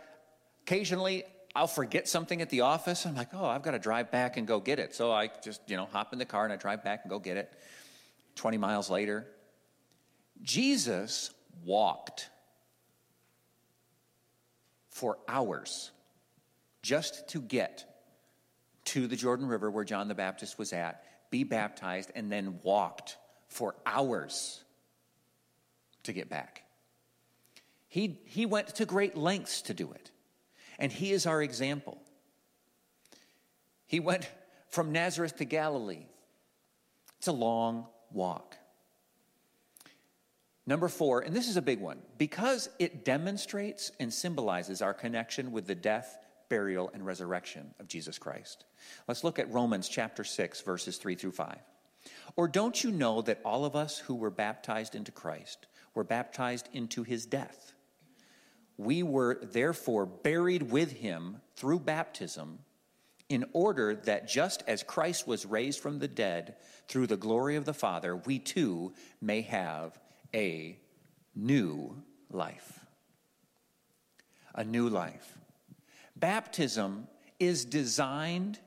occasionally. 0.62 1.24
I'll 1.56 1.66
forget 1.66 2.06
something 2.06 2.40
at 2.40 2.48
the 2.48 2.60
office. 2.60 3.04
I'm 3.04 3.16
like, 3.16 3.30
oh, 3.34 3.44
I've 3.44 3.64
got 3.64 3.72
to 3.72 3.80
drive 3.80 4.12
back 4.12 4.36
and 4.36 4.46
go 4.46 4.60
get 4.60 4.78
it. 4.78 4.94
So 4.94 5.10
I 5.10 5.30
just, 5.42 5.60
you 5.66 5.76
know, 5.76 5.86
hop 5.86 6.12
in 6.12 6.20
the 6.20 6.24
car 6.24 6.44
and 6.44 6.52
I 6.52 6.56
drive 6.56 6.84
back 6.84 7.00
and 7.02 7.10
go 7.10 7.18
get 7.18 7.36
it. 7.36 7.52
20 8.36 8.56
miles 8.56 8.88
later, 8.88 9.26
Jesus 10.42 11.32
walked 11.64 12.30
for 14.90 15.18
hours 15.26 15.90
just 16.82 17.28
to 17.30 17.40
get 17.40 17.84
to 18.84 19.08
the 19.08 19.16
Jordan 19.16 19.48
River 19.48 19.72
where 19.72 19.82
John 19.82 20.06
the 20.06 20.14
Baptist 20.14 20.56
was 20.56 20.72
at, 20.72 21.02
be 21.30 21.42
baptized, 21.42 22.12
and 22.14 22.30
then 22.30 22.60
walked 22.62 23.16
for 23.48 23.74
hours 23.84 24.62
to 26.04 26.12
get 26.12 26.28
back. 26.28 26.62
He, 27.88 28.20
he 28.26 28.46
went 28.46 28.68
to 28.76 28.84
great 28.84 29.16
lengths 29.16 29.62
to 29.62 29.74
do 29.74 29.90
it. 29.92 30.10
And 30.78 30.92
he 30.92 31.12
is 31.12 31.26
our 31.26 31.42
example. 31.42 31.98
He 33.86 33.98
went 34.00 34.28
from 34.68 34.92
Nazareth 34.92 35.36
to 35.36 35.44
Galilee. 35.44 36.06
It's 37.18 37.26
a 37.26 37.32
long 37.32 37.86
walk. 38.12 38.56
Number 40.66 40.88
four, 40.88 41.20
and 41.20 41.34
this 41.34 41.48
is 41.48 41.56
a 41.56 41.62
big 41.62 41.80
one, 41.80 41.98
because 42.18 42.68
it 42.78 43.02
demonstrates 43.04 43.90
and 43.98 44.12
symbolizes 44.12 44.82
our 44.82 44.92
connection 44.92 45.50
with 45.50 45.66
the 45.66 45.74
death, 45.74 46.18
burial, 46.50 46.90
and 46.92 47.06
resurrection 47.06 47.74
of 47.80 47.88
Jesus 47.88 48.18
Christ. 48.18 48.66
Let's 49.08 49.24
look 49.24 49.38
at 49.38 49.50
Romans 49.50 49.88
chapter 49.88 50.24
6, 50.24 50.60
verses 50.60 50.98
3 50.98 51.14
through 51.14 51.32
5. 51.32 51.56
Or 52.36 52.48
don't 52.48 52.84
you 52.84 52.90
know 52.90 53.22
that 53.22 53.40
all 53.46 53.64
of 53.64 53.74
us 53.74 53.98
who 53.98 54.14
were 54.14 54.30
baptized 54.30 54.94
into 54.94 55.10
Christ 55.10 55.66
were 55.94 56.04
baptized 56.04 56.68
into 56.74 57.02
his 57.02 57.24
death? 57.24 57.72
We 58.78 59.02
were 59.02 59.40
therefore 59.42 60.06
buried 60.06 60.70
with 60.70 60.92
him 60.92 61.40
through 61.56 61.80
baptism, 61.80 62.60
in 63.28 63.44
order 63.52 63.94
that 63.94 64.26
just 64.26 64.62
as 64.66 64.82
Christ 64.82 65.26
was 65.26 65.44
raised 65.44 65.80
from 65.80 65.98
the 65.98 66.08
dead 66.08 66.56
through 66.86 67.08
the 67.08 67.16
glory 67.16 67.56
of 67.56 67.66
the 67.66 67.74
Father, 67.74 68.16
we 68.16 68.38
too 68.38 68.94
may 69.20 69.42
have 69.42 69.98
a 70.34 70.78
new 71.34 72.02
life. 72.30 72.86
A 74.54 74.64
new 74.64 74.88
life. 74.88 75.36
Baptism 76.16 77.06
is 77.38 77.64
designed 77.66 78.58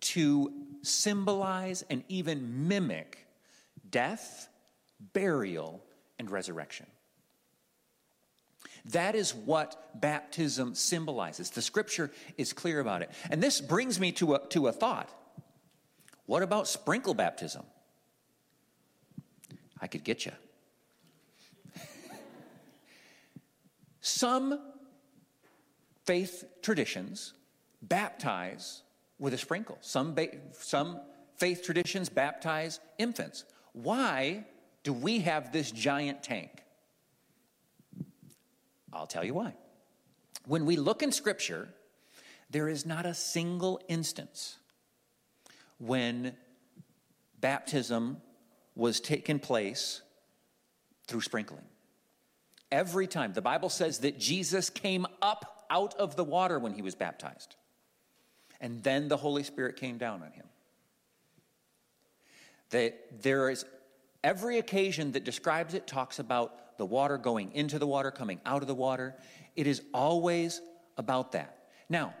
to 0.00 0.52
symbolize 0.82 1.82
and 1.88 2.04
even 2.08 2.68
mimic 2.68 3.26
death, 3.88 4.48
burial, 5.14 5.82
and 6.18 6.30
resurrection. 6.30 6.86
That 8.90 9.14
is 9.14 9.34
what 9.34 10.00
baptism 10.00 10.74
symbolizes. 10.74 11.50
The 11.50 11.62
scripture 11.62 12.10
is 12.36 12.52
clear 12.52 12.80
about 12.80 13.02
it. 13.02 13.10
And 13.30 13.42
this 13.42 13.60
brings 13.60 13.98
me 13.98 14.12
to 14.12 14.34
a, 14.34 14.46
to 14.48 14.68
a 14.68 14.72
thought. 14.72 15.10
What 16.26 16.42
about 16.42 16.68
sprinkle 16.68 17.14
baptism? 17.14 17.64
I 19.80 19.88
could 19.88 20.04
get 20.04 20.24
you. 20.24 20.32
Some 24.00 24.60
faith 26.04 26.44
traditions 26.62 27.32
baptize 27.82 28.82
with 29.18 29.34
a 29.34 29.38
sprinkle. 29.38 29.78
Some, 29.80 30.14
ba- 30.14 30.36
some 30.52 31.00
faith 31.36 31.62
traditions 31.64 32.08
baptize 32.08 32.80
infants. 32.98 33.44
Why 33.72 34.46
do 34.84 34.92
we 34.92 35.20
have 35.20 35.52
this 35.52 35.72
giant 35.72 36.22
tank? 36.22 36.62
I'll 38.96 39.06
tell 39.06 39.24
you 39.24 39.34
why. 39.34 39.54
When 40.46 40.64
we 40.66 40.76
look 40.76 41.02
in 41.02 41.12
Scripture, 41.12 41.68
there 42.50 42.68
is 42.68 42.86
not 42.86 43.06
a 43.06 43.14
single 43.14 43.80
instance 43.88 44.56
when 45.78 46.34
baptism 47.40 48.18
was 48.74 49.00
taken 49.00 49.38
place 49.38 50.02
through 51.06 51.22
sprinkling. 51.22 51.64
Every 52.70 53.06
time. 53.06 53.32
The 53.32 53.42
Bible 53.42 53.68
says 53.68 54.00
that 54.00 54.18
Jesus 54.18 54.70
came 54.70 55.06
up 55.22 55.66
out 55.70 55.94
of 55.94 56.16
the 56.16 56.24
water 56.24 56.58
when 56.58 56.72
he 56.72 56.82
was 56.82 56.94
baptized. 56.94 57.56
And 58.60 58.82
then 58.82 59.08
the 59.08 59.16
Holy 59.16 59.42
Spirit 59.42 59.76
came 59.76 59.98
down 59.98 60.22
on 60.22 60.32
him. 60.32 60.46
That 62.70 63.22
there 63.22 63.50
is 63.50 63.64
every 64.24 64.58
occasion 64.58 65.12
that 65.12 65.24
describes 65.24 65.74
it 65.74 65.86
talks 65.86 66.18
about 66.18 66.54
the 66.78 66.86
water 66.86 67.18
going 67.18 67.52
into 67.52 67.78
the 67.78 67.86
water, 67.86 68.10
coming 68.10 68.40
out 68.44 68.62
of 68.62 68.68
the 68.68 68.74
water. 68.74 69.14
It 69.54 69.66
is 69.66 69.82
always 69.92 70.60
about 70.96 71.32
that. 71.32 71.64
Now, 71.88 72.14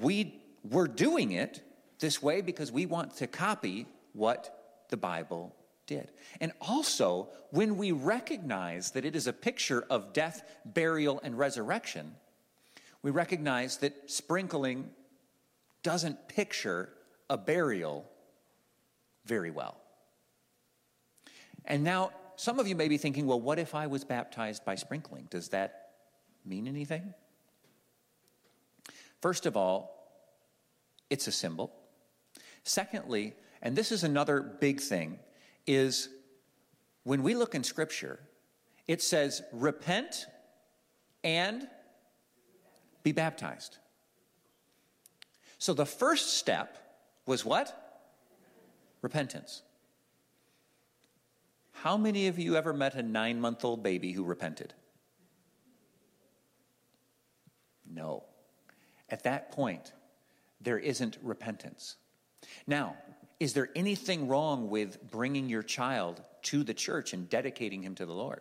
we, 0.00 0.40
we're 0.62 0.88
doing 0.88 1.32
it 1.32 1.62
this 1.98 2.22
way 2.22 2.40
because 2.40 2.70
we 2.70 2.86
want 2.86 3.16
to 3.16 3.26
copy 3.26 3.86
what 4.12 4.84
the 4.88 4.96
Bible 4.96 5.54
did. 5.86 6.10
And 6.40 6.52
also, 6.60 7.28
when 7.50 7.76
we 7.76 7.92
recognize 7.92 8.90
that 8.92 9.04
it 9.04 9.14
is 9.16 9.26
a 9.26 9.32
picture 9.32 9.84
of 9.88 10.12
death, 10.12 10.42
burial, 10.64 11.20
and 11.22 11.38
resurrection, 11.38 12.14
we 13.02 13.10
recognize 13.10 13.78
that 13.78 14.10
sprinkling 14.10 14.90
doesn't 15.82 16.28
picture 16.28 16.88
a 17.30 17.36
burial 17.36 18.04
very 19.24 19.50
well. 19.50 19.80
And 21.64 21.84
now, 21.84 22.10
some 22.36 22.58
of 22.58 22.68
you 22.68 22.76
may 22.76 22.88
be 22.88 22.98
thinking, 22.98 23.26
well, 23.26 23.40
what 23.40 23.58
if 23.58 23.74
I 23.74 23.86
was 23.86 24.04
baptized 24.04 24.64
by 24.64 24.74
sprinkling? 24.74 25.26
Does 25.30 25.48
that 25.48 25.90
mean 26.44 26.68
anything? 26.68 27.14
First 29.20 29.46
of 29.46 29.56
all, 29.56 29.96
it's 31.10 31.26
a 31.26 31.32
symbol. 31.32 31.72
Secondly, 32.62 33.34
and 33.62 33.74
this 33.74 33.90
is 33.90 34.04
another 34.04 34.40
big 34.40 34.80
thing, 34.80 35.18
is 35.66 36.08
when 37.04 37.22
we 37.22 37.34
look 37.34 37.54
in 37.54 37.64
Scripture, 37.64 38.20
it 38.86 39.02
says, 39.02 39.42
repent 39.52 40.26
and 41.24 41.66
be 43.02 43.12
baptized. 43.12 43.78
So 45.58 45.74
the 45.74 45.86
first 45.86 46.36
step 46.36 46.76
was 47.24 47.44
what? 47.44 48.04
Repentance. 49.02 49.62
How 51.86 51.96
many 51.96 52.26
of 52.26 52.36
you 52.36 52.56
ever 52.56 52.72
met 52.72 52.96
a 52.96 53.02
nine 53.04 53.40
month 53.40 53.64
old 53.64 53.84
baby 53.84 54.10
who 54.10 54.24
repented? 54.24 54.74
No. 57.88 58.24
At 59.08 59.22
that 59.22 59.52
point, 59.52 59.92
there 60.60 60.80
isn't 60.80 61.16
repentance. 61.22 61.94
Now, 62.66 62.96
is 63.38 63.52
there 63.52 63.68
anything 63.76 64.26
wrong 64.26 64.68
with 64.68 65.00
bringing 65.12 65.48
your 65.48 65.62
child 65.62 66.24
to 66.42 66.64
the 66.64 66.74
church 66.74 67.12
and 67.12 67.28
dedicating 67.28 67.84
him 67.84 67.94
to 67.94 68.04
the 68.04 68.12
Lord? 68.12 68.40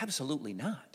Absolutely 0.00 0.52
not. 0.52 0.87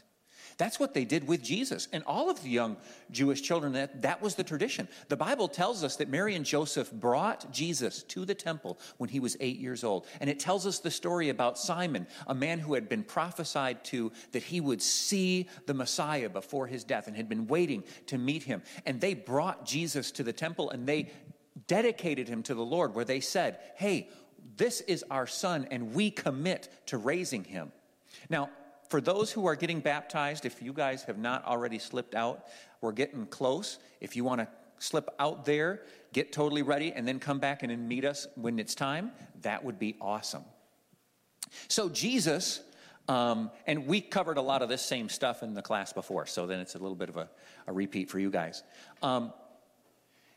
That's 0.57 0.79
what 0.79 0.93
they 0.93 1.05
did 1.05 1.27
with 1.27 1.41
Jesus 1.41 1.87
and 1.91 2.03
all 2.05 2.29
of 2.29 2.41
the 2.43 2.49
young 2.49 2.77
Jewish 3.11 3.41
children. 3.41 3.73
That, 3.73 4.01
that 4.01 4.21
was 4.21 4.35
the 4.35 4.43
tradition. 4.43 4.87
The 5.09 5.17
Bible 5.17 5.47
tells 5.47 5.83
us 5.83 5.95
that 5.97 6.09
Mary 6.09 6.35
and 6.35 6.45
Joseph 6.45 6.91
brought 6.91 7.51
Jesus 7.51 8.03
to 8.03 8.25
the 8.25 8.35
temple 8.35 8.79
when 8.97 9.09
he 9.09 9.19
was 9.19 9.37
eight 9.39 9.57
years 9.57 9.83
old. 9.83 10.05
And 10.21 10.29
it 10.29 10.39
tells 10.39 10.65
us 10.65 10.79
the 10.79 10.91
story 10.91 11.29
about 11.29 11.57
Simon, 11.57 12.07
a 12.27 12.35
man 12.35 12.59
who 12.59 12.73
had 12.73 12.89
been 12.89 13.03
prophesied 13.03 13.83
to 13.85 14.11
that 14.31 14.43
he 14.43 14.61
would 14.61 14.81
see 14.81 15.47
the 15.65 15.73
Messiah 15.73 16.29
before 16.29 16.67
his 16.67 16.83
death 16.83 17.07
and 17.07 17.15
had 17.15 17.29
been 17.29 17.47
waiting 17.47 17.83
to 18.07 18.17
meet 18.17 18.43
him. 18.43 18.61
And 18.85 18.99
they 18.99 19.13
brought 19.13 19.65
Jesus 19.65 20.11
to 20.11 20.23
the 20.23 20.33
temple 20.33 20.69
and 20.69 20.87
they 20.87 21.11
dedicated 21.67 22.27
him 22.27 22.43
to 22.43 22.55
the 22.55 22.65
Lord, 22.65 22.95
where 22.95 23.05
they 23.05 23.19
said, 23.19 23.59
Hey, 23.75 24.09
this 24.57 24.81
is 24.81 25.03
our 25.09 25.27
son, 25.27 25.67
and 25.71 25.93
we 25.93 26.11
commit 26.11 26.69
to 26.87 26.97
raising 26.97 27.43
him. 27.43 27.71
Now, 28.29 28.49
for 28.93 29.01
those 29.01 29.31
who 29.31 29.47
are 29.47 29.55
getting 29.55 29.79
baptized, 29.79 30.45
if 30.45 30.61
you 30.61 30.71
guys 30.71 31.01
have 31.05 31.17
not 31.17 31.43
already 31.45 31.79
slipped 31.79 32.13
out, 32.13 32.45
we're 32.79 32.91
getting 32.91 33.25
close. 33.25 33.79
If 33.99 34.15
you 34.15 34.23
want 34.23 34.41
to 34.41 34.47
slip 34.77 35.09
out 35.17 35.45
there, 35.45 35.81
get 36.13 36.31
totally 36.31 36.61
ready, 36.61 36.91
and 36.91 37.07
then 37.07 37.17
come 37.17 37.39
back 37.39 37.63
and 37.63 37.89
meet 37.89 38.05
us 38.05 38.27
when 38.35 38.59
it's 38.59 38.75
time, 38.75 39.11
that 39.41 39.63
would 39.63 39.79
be 39.79 39.95
awesome. 39.99 40.43
So, 41.69 41.89
Jesus, 41.89 42.61
um, 43.09 43.49
and 43.65 43.87
we 43.87 43.99
covered 43.99 44.37
a 44.37 44.43
lot 44.43 44.61
of 44.61 44.69
this 44.69 44.83
same 44.83 45.09
stuff 45.09 45.41
in 45.41 45.55
the 45.55 45.63
class 45.63 45.91
before, 45.91 46.27
so 46.27 46.45
then 46.45 46.59
it's 46.59 46.75
a 46.75 46.77
little 46.77 46.93
bit 46.93 47.09
of 47.09 47.17
a, 47.17 47.31
a 47.65 47.73
repeat 47.73 48.11
for 48.11 48.19
you 48.19 48.29
guys. 48.29 48.61
Um, 49.01 49.33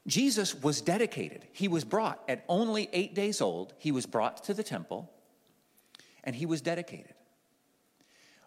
Jesus 0.07 0.55
was 0.55 0.81
dedicated. 0.81 1.47
He 1.53 1.69
was 1.69 1.85
brought 1.85 2.23
at 2.27 2.43
only 2.49 2.89
eight 2.95 3.15
days 3.15 3.43
old, 3.43 3.75
he 3.77 3.93
was 3.93 4.07
brought 4.07 4.45
to 4.45 4.55
the 4.55 4.63
temple, 4.63 5.13
and 6.25 6.35
he 6.35 6.47
was 6.47 6.63
dedicated. 6.63 7.16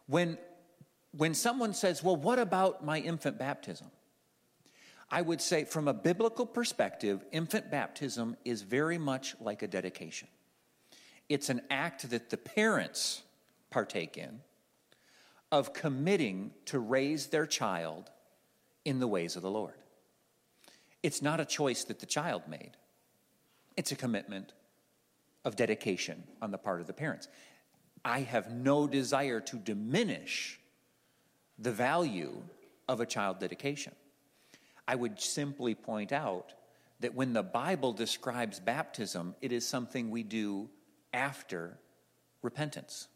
When, 0.10 0.40
when 1.12 1.36
someone 1.36 1.74
says, 1.74 2.04
Well, 2.04 2.16
what 2.16 2.40
about 2.40 2.84
my 2.84 3.00
infant 3.00 3.38
baptism? 3.38 3.88
I 5.12 5.22
would 5.22 5.42
say, 5.42 5.64
from 5.64 5.88
a 5.88 5.94
biblical 5.94 6.46
perspective, 6.46 7.24
infant 7.32 7.72
baptism 7.72 8.36
is 8.44 8.62
very 8.62 8.98
much 8.98 9.36
like 9.40 9.62
a 9.62 9.68
dedication. 9.68 10.28
It's 11.30 11.50
an 11.50 11.62
act 11.70 12.10
that 12.10 12.30
the 12.30 12.38
parents 12.38 13.22
partake 13.70 14.18
in 14.18 14.42
of 15.52 15.74
committing 15.74 16.52
to 16.66 16.80
raise 16.80 17.28
their 17.28 17.46
child 17.46 18.12
in 18.86 19.00
the 19.00 19.08
ways 19.08 19.36
of 19.36 19.42
the 19.42 19.50
Lord. 19.50 19.74
It's 21.02 21.22
not 21.22 21.40
a 21.40 21.46
choice 21.46 21.84
that 21.86 22.00
the 22.00 22.06
child 22.06 22.44
made, 22.48 22.72
it's 23.78 23.92
a 23.92 23.96
commitment 23.96 24.54
of 25.46 25.56
dedication 25.56 26.24
on 26.42 26.52
the 26.52 26.58
part 26.58 26.82
of 26.82 26.88
the 26.88 26.94
parents. 26.94 27.28
I 28.04 28.22
have 28.22 28.52
no 28.52 28.88
desire 28.88 29.40
to 29.42 29.58
diminish 29.58 30.60
the 31.58 31.72
value 31.72 32.42
of 32.88 33.00
a 33.00 33.06
child 33.06 33.40
dedication. 33.40 33.94
I 34.88 34.96
would 34.96 35.20
simply 35.22 35.76
point 35.76 36.12
out 36.12 36.54
that 37.00 37.14
when 37.14 37.34
the 37.34 37.44
Bible 37.44 37.94
describes 37.94 38.60
baptism, 38.60 39.36
it 39.42 39.52
is 39.52 39.68
something 39.68 40.10
we 40.10 40.24
do 40.24 40.70
after 41.14 41.78
repentance. 42.42 43.08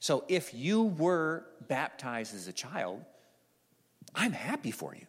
So 0.00 0.24
if 0.28 0.52
you 0.52 0.82
were 0.82 1.46
baptized 1.68 2.34
as 2.34 2.48
a 2.48 2.52
child, 2.52 3.02
I'm 4.14 4.32
happy 4.32 4.70
for 4.70 4.94
you. 4.94 5.06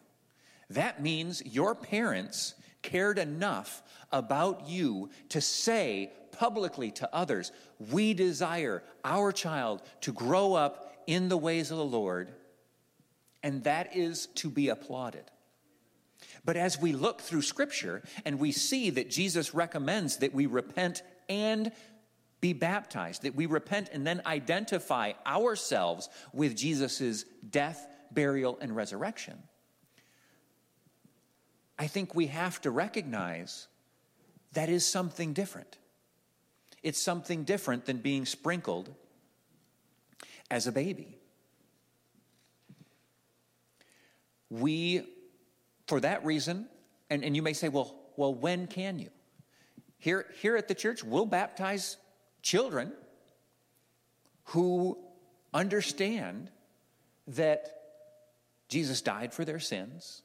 That 0.70 1.02
means 1.02 1.42
your 1.44 1.74
parents 1.74 2.54
cared 2.82 3.18
enough 3.18 3.82
about 4.12 4.68
you 4.68 5.10
to 5.30 5.40
say 5.40 6.12
publicly 6.38 6.92
to 6.92 7.14
others, 7.14 7.50
we 7.90 8.14
desire 8.14 8.82
our 9.04 9.32
child 9.32 9.82
to 10.02 10.12
grow 10.12 10.54
up 10.54 11.02
in 11.06 11.28
the 11.28 11.36
ways 11.36 11.70
of 11.70 11.78
the 11.78 11.84
Lord, 11.84 12.32
and 13.42 13.64
that 13.64 13.96
is 13.96 14.26
to 14.36 14.48
be 14.48 14.68
applauded. 14.68 15.24
But 16.44 16.56
as 16.56 16.80
we 16.80 16.92
look 16.92 17.20
through 17.20 17.42
Scripture 17.42 18.02
and 18.24 18.38
we 18.38 18.52
see 18.52 18.90
that 18.90 19.10
Jesus 19.10 19.52
recommends 19.52 20.18
that 20.18 20.32
we 20.32 20.46
repent 20.46 21.02
and 21.28 21.72
be 22.40 22.52
baptized, 22.52 23.22
that 23.22 23.34
we 23.34 23.46
repent 23.46 23.90
and 23.92 24.06
then 24.06 24.22
identify 24.24 25.12
ourselves 25.26 26.08
with 26.32 26.56
Jesus' 26.56 27.24
death, 27.50 27.86
burial, 28.12 28.58
and 28.60 28.76
resurrection, 28.76 29.42
I 31.78 31.88
think 31.88 32.14
we 32.14 32.26
have 32.28 32.60
to 32.62 32.70
recognize 32.70 33.66
that 34.52 34.68
is 34.68 34.86
something 34.86 35.32
different. 35.32 35.78
It's 36.82 37.00
something 37.00 37.44
different 37.44 37.86
than 37.86 37.98
being 37.98 38.26
sprinkled 38.26 38.94
as 40.50 40.66
a 40.66 40.72
baby. 40.72 41.18
We, 44.50 45.02
for 45.86 46.00
that 46.00 46.24
reason, 46.24 46.68
and, 47.10 47.24
and 47.24 47.36
you 47.36 47.42
may 47.42 47.52
say, 47.52 47.68
well, 47.68 47.94
well, 48.16 48.34
when 48.34 48.66
can 48.66 48.98
you? 48.98 49.10
Here, 49.98 50.26
here 50.40 50.56
at 50.56 50.68
the 50.68 50.74
church, 50.74 51.04
we'll 51.04 51.26
baptize 51.26 51.96
children 52.42 52.92
who 54.44 54.98
understand 55.52 56.50
that 57.26 57.74
Jesus 58.68 59.02
died 59.02 59.34
for 59.34 59.44
their 59.44 59.58
sins, 59.58 60.22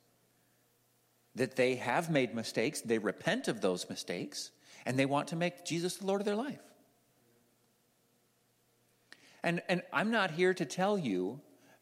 that 1.35 1.55
they 1.55 1.75
have 1.75 2.09
made 2.09 2.35
mistakes, 2.35 2.81
they 2.81 2.97
repent 2.97 3.47
of 3.47 3.61
those 3.61 3.89
mistakes, 3.89 4.51
and 4.85 4.97
they 4.97 5.05
want 5.05 5.29
to 5.29 5.35
make 5.35 5.65
Jesus 5.65 5.97
the 5.97 6.05
Lord 6.05 6.21
of 6.21 6.25
their 6.25 6.35
life. 6.35 6.61
And, 9.43 9.61
and 9.67 9.81
I'm 9.91 10.11
not 10.11 10.31
here 10.31 10.53
to 10.53 10.65
tell 10.65 10.97
you 10.97 11.41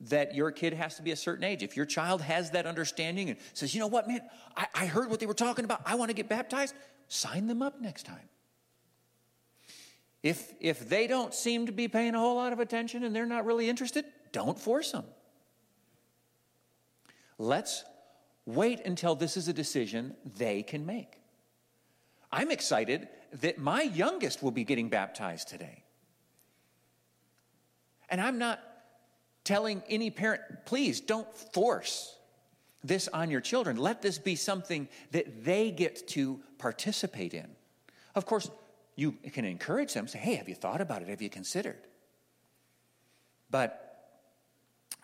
that 0.10 0.34
your 0.34 0.52
kid 0.52 0.74
has 0.74 0.96
to 0.96 1.04
be 1.04 1.12
a 1.12 1.16
certain 1.16 1.44
age. 1.44 1.62
If 1.62 1.78
your 1.78 1.86
child 1.86 2.22
has 2.22 2.52
that 2.52 2.66
understanding 2.66 3.30
and 3.30 3.38
says, 3.54 3.76
you 3.76 3.80
know 3.80 3.88
what, 3.88 4.08
man, 4.08 4.22
I, 4.58 4.68
I 4.74 4.86
heard 4.88 5.10
what 5.10 5.20
they 5.20 5.28
were 5.28 5.34
talking 5.34 5.64
about, 5.64 5.82
I 5.86 5.96
want 5.96 6.10
to 6.10 6.16
get 6.16 6.28
baptized, 6.28 6.74
sign 7.08 7.48
them 7.48 7.62
up 7.62 7.80
next 7.80 8.08
time. 8.08 8.30
If, 10.24 10.54
if 10.60 10.88
they 10.88 11.08
don't 11.08 11.34
seem 11.34 11.68
to 11.68 11.72
be 11.72 11.88
paying 11.88 12.16
a 12.16 12.20
whole 12.20 12.36
lot 12.36 12.54
of 12.54 12.60
attention 12.60 13.04
and 13.04 13.16
they're 13.16 13.26
not 13.26 13.46
really 13.46 13.70
interested, 13.70 14.06
don't 14.32 14.60
force 14.60 14.92
them. 14.92 15.06
Let's 17.38 17.84
wait 18.46 18.82
until 18.86 19.16
this 19.16 19.36
is 19.38 19.48
a 19.48 19.54
decision 19.54 20.16
they 20.38 20.64
can 20.64 20.86
make. 20.86 21.21
I'm 22.32 22.52
excited 22.52 23.08
that 23.42 23.58
my 23.58 23.82
youngest 23.82 24.42
will 24.42 24.52
be 24.52 24.64
getting 24.64 24.90
baptized 24.90 25.48
today. 25.48 25.84
And 28.10 28.20
I'm 28.20 28.38
not 28.38 28.60
telling 29.44 29.82
any 29.90 30.10
parent, 30.10 30.42
please 30.66 31.02
don't 31.02 31.28
force 31.54 32.18
this 32.84 33.08
on 33.08 33.30
your 33.32 33.42
children. 33.42 33.78
Let 33.78 34.02
this 34.02 34.18
be 34.18 34.36
something 34.36 34.88
that 35.12 35.46
they 35.46 35.72
get 35.72 36.08
to 36.10 36.40
participate 36.58 37.34
in. 37.34 37.48
Of 38.16 38.26
course, 38.26 38.50
you 38.96 39.14
can 39.32 39.46
encourage 39.46 39.94
them, 39.94 40.08
say, 40.08 40.20
hey, 40.20 40.36
have 40.36 40.50
you 40.50 40.56
thought 40.56 40.82
about 40.82 41.02
it? 41.02 41.08
Have 41.08 41.22
you 41.22 41.30
considered? 41.30 41.80
But 43.50 43.81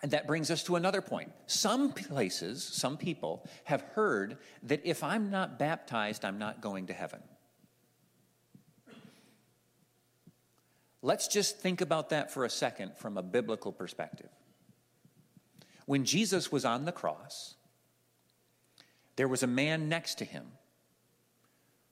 and 0.02 0.12
that 0.12 0.26
brings 0.26 0.50
us 0.50 0.62
to 0.64 0.76
another 0.76 1.02
point. 1.02 1.32
Some 1.46 1.92
places, 1.92 2.62
some 2.62 2.96
people 2.96 3.46
have 3.64 3.80
heard 3.80 4.38
that 4.62 4.80
if 4.84 5.02
I'm 5.02 5.30
not 5.30 5.58
baptized, 5.58 6.24
I'm 6.24 6.38
not 6.38 6.60
going 6.60 6.86
to 6.86 6.92
heaven. 6.92 7.20
Let's 11.02 11.28
just 11.28 11.58
think 11.58 11.80
about 11.80 12.10
that 12.10 12.30
for 12.30 12.44
a 12.44 12.50
second 12.50 12.96
from 12.96 13.16
a 13.16 13.22
biblical 13.22 13.72
perspective. 13.72 14.30
When 15.86 16.04
Jesus 16.04 16.52
was 16.52 16.64
on 16.64 16.84
the 16.84 16.92
cross, 16.92 17.54
there 19.16 19.28
was 19.28 19.42
a 19.42 19.48
man 19.48 19.88
next 19.88 20.18
to 20.18 20.24
him 20.24 20.46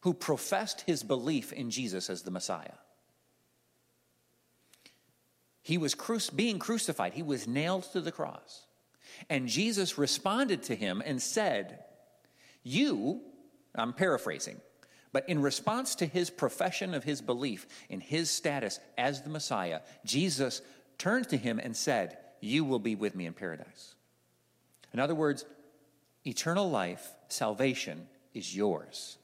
who 0.01 0.15
professed 0.15 0.83
his 0.83 1.03
belief 1.03 1.53
in 1.53 1.71
Jesus 1.71 2.09
as 2.11 2.23
the 2.23 2.31
Messiah. 2.31 2.75
He 5.67 5.79
was 5.79 5.97
cru- 5.97 6.21
being 6.33 6.61
crucified, 6.61 7.15
he 7.15 7.25
was 7.25 7.49
nailed 7.49 7.91
to 7.91 8.01
the 8.01 8.13
cross. 8.13 8.67
And 9.29 9.49
Jesus 9.49 9.99
responded 9.99 10.63
to 10.65 10.77
him 10.77 11.03
and 11.05 11.21
said, 11.21 11.81
You, 12.63 13.21
I'm 13.75 13.93
paraphrasing, 13.93 14.61
but 15.11 15.29
in 15.29 15.43
response 15.43 15.97
to 15.97 16.07
his 16.07 16.31
profession 16.31 16.95
of 16.95 17.03
his 17.03 17.21
belief 17.21 17.67
in 17.89 17.99
his 17.99 18.31
status 18.31 18.79
as 18.97 19.23
the 19.23 19.29
Messiah, 19.29 19.81
Jesus 20.05 20.63
turned 20.99 21.29
to 21.31 21.37
him 21.37 21.59
and 21.59 21.77
said, 21.77 22.17
You 22.41 22.65
will 22.65 22.79
be 22.79 22.95
with 22.95 23.17
me 23.17 23.27
in 23.27 23.33
paradise. 23.33 23.97
In 24.93 25.01
other 25.01 25.17
words, 25.17 25.45
eternal 26.25 26.71
life, 26.71 27.11
salvation 27.27 28.07
is 28.35 28.55
yours. 28.55 29.19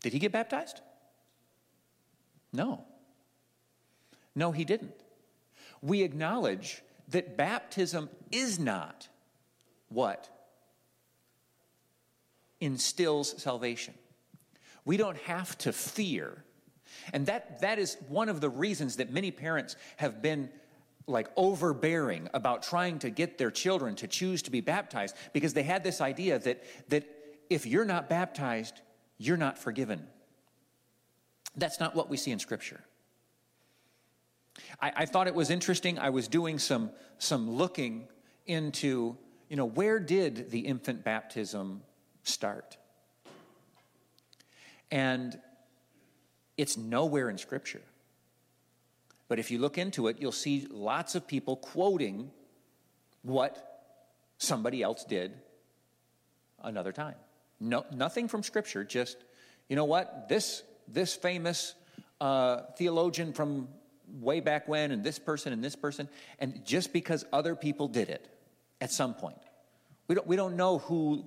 Did 0.00 0.14
he 0.14 0.18
get 0.18 0.32
baptized? 0.32 0.80
No. 2.54 2.86
No, 4.36 4.52
he 4.52 4.64
didn't. 4.64 4.94
We 5.82 6.02
acknowledge 6.02 6.82
that 7.08 7.36
baptism 7.36 8.10
is 8.30 8.58
not 8.58 9.08
what 9.88 10.28
instills 12.60 13.42
salvation. 13.42 13.94
We 14.84 14.96
don't 14.96 15.18
have 15.18 15.56
to 15.58 15.72
fear. 15.72 16.44
And 17.12 17.26
that, 17.26 17.60
that 17.60 17.78
is 17.78 17.96
one 18.08 18.28
of 18.28 18.40
the 18.40 18.50
reasons 18.50 18.96
that 18.96 19.10
many 19.10 19.30
parents 19.30 19.74
have 19.96 20.22
been 20.22 20.50
like 21.06 21.28
overbearing 21.36 22.28
about 22.34 22.62
trying 22.62 22.98
to 22.98 23.10
get 23.10 23.38
their 23.38 23.50
children 23.50 23.94
to 23.96 24.08
choose 24.08 24.42
to 24.42 24.50
be 24.50 24.60
baptized 24.60 25.14
because 25.32 25.54
they 25.54 25.62
had 25.62 25.84
this 25.84 26.00
idea 26.00 26.38
that, 26.40 26.62
that 26.88 27.04
if 27.48 27.64
you're 27.64 27.84
not 27.84 28.08
baptized, 28.08 28.80
you're 29.18 29.36
not 29.36 29.56
forgiven. 29.56 30.06
That's 31.56 31.80
not 31.80 31.94
what 31.94 32.10
we 32.10 32.16
see 32.16 32.32
in 32.32 32.38
Scripture. 32.38 32.80
I, 34.80 34.92
I 34.96 35.06
thought 35.06 35.26
it 35.26 35.34
was 35.34 35.50
interesting. 35.50 35.98
I 35.98 36.10
was 36.10 36.28
doing 36.28 36.58
some, 36.58 36.90
some 37.18 37.50
looking 37.50 38.08
into, 38.46 39.16
you 39.48 39.56
know, 39.56 39.66
where 39.66 39.98
did 39.98 40.50
the 40.50 40.60
infant 40.60 41.04
baptism 41.04 41.82
start? 42.22 42.76
And 44.90 45.38
it's 46.56 46.76
nowhere 46.76 47.28
in 47.28 47.38
Scripture. 47.38 47.82
But 49.28 49.38
if 49.38 49.50
you 49.50 49.58
look 49.58 49.78
into 49.78 50.08
it, 50.08 50.18
you'll 50.20 50.32
see 50.32 50.66
lots 50.70 51.14
of 51.14 51.26
people 51.26 51.56
quoting 51.56 52.30
what 53.22 53.82
somebody 54.38 54.82
else 54.82 55.04
did 55.04 55.32
another 56.62 56.92
time. 56.92 57.16
No, 57.58 57.84
nothing 57.92 58.28
from 58.28 58.42
Scripture, 58.42 58.84
just, 58.84 59.16
you 59.68 59.76
know 59.76 59.84
what, 59.84 60.28
this, 60.28 60.62
this 60.86 61.14
famous 61.14 61.74
uh, 62.20 62.62
theologian 62.76 63.32
from 63.32 63.68
way 64.20 64.40
back 64.40 64.68
when, 64.68 64.90
and 64.90 65.02
this 65.02 65.18
person 65.18 65.52
and 65.52 65.62
this 65.62 65.76
person, 65.76 66.08
and 66.38 66.64
just 66.64 66.92
because 66.92 67.24
other 67.32 67.54
people 67.54 67.88
did 67.88 68.08
it 68.08 68.28
at 68.80 68.90
some 68.92 69.14
point. 69.14 69.38
We 70.08 70.14
don't, 70.14 70.26
we 70.26 70.36
don't 70.36 70.56
know 70.56 70.78
who 70.78 71.24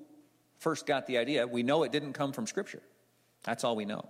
first 0.58 0.86
got 0.86 1.08
the 1.08 1.18
idea. 1.18 1.48
We 1.48 1.64
know 1.64 1.84
it 1.84 1.92
didn't 1.92 2.14
come 2.14 2.32
from 2.32 2.48
Scripture. 2.48 2.82
That's 3.44 3.64
all 3.64 3.76
we 3.76 3.86
know. 3.86 4.10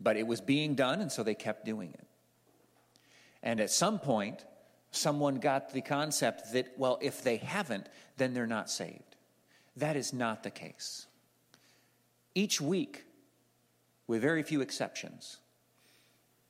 But 0.00 0.16
it 0.16 0.26
was 0.26 0.40
being 0.40 0.74
done, 0.74 1.00
and 1.00 1.10
so 1.10 1.22
they 1.22 1.34
kept 1.34 1.64
doing 1.64 1.90
it. 1.90 2.06
And 3.42 3.60
at 3.60 3.70
some 3.70 3.98
point, 3.98 4.44
someone 4.90 5.36
got 5.36 5.72
the 5.72 5.80
concept 5.80 6.52
that, 6.52 6.72
well, 6.76 6.98
if 7.02 7.22
they 7.22 7.36
haven't, 7.36 7.88
then 8.16 8.34
they're 8.34 8.46
not 8.46 8.70
saved. 8.70 9.16
That 9.76 9.96
is 9.96 10.12
not 10.12 10.42
the 10.42 10.50
case. 10.50 11.06
Each 12.34 12.60
week, 12.60 13.04
with 14.06 14.22
very 14.22 14.42
few 14.42 14.60
exceptions, 14.60 15.38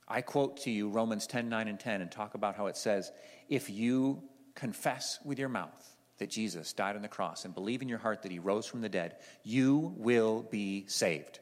I 0.07 0.21
quote 0.21 0.57
to 0.61 0.71
you 0.71 0.89
Romans 0.89 1.27
10 1.27 1.49
9 1.49 1.67
and 1.67 1.79
10 1.79 2.01
and 2.01 2.11
talk 2.11 2.35
about 2.35 2.55
how 2.55 2.67
it 2.67 2.77
says, 2.77 3.11
if 3.49 3.69
you 3.69 4.23
confess 4.53 5.19
with 5.25 5.39
your 5.39 5.49
mouth 5.49 5.95
that 6.17 6.29
Jesus 6.29 6.73
died 6.73 6.95
on 6.95 7.01
the 7.01 7.07
cross 7.07 7.45
and 7.45 7.53
believe 7.53 7.81
in 7.81 7.89
your 7.89 7.97
heart 7.97 8.21
that 8.21 8.31
he 8.31 8.39
rose 8.39 8.65
from 8.65 8.81
the 8.81 8.89
dead, 8.89 9.15
you 9.43 9.93
will 9.97 10.43
be 10.43 10.85
saved. 10.87 11.39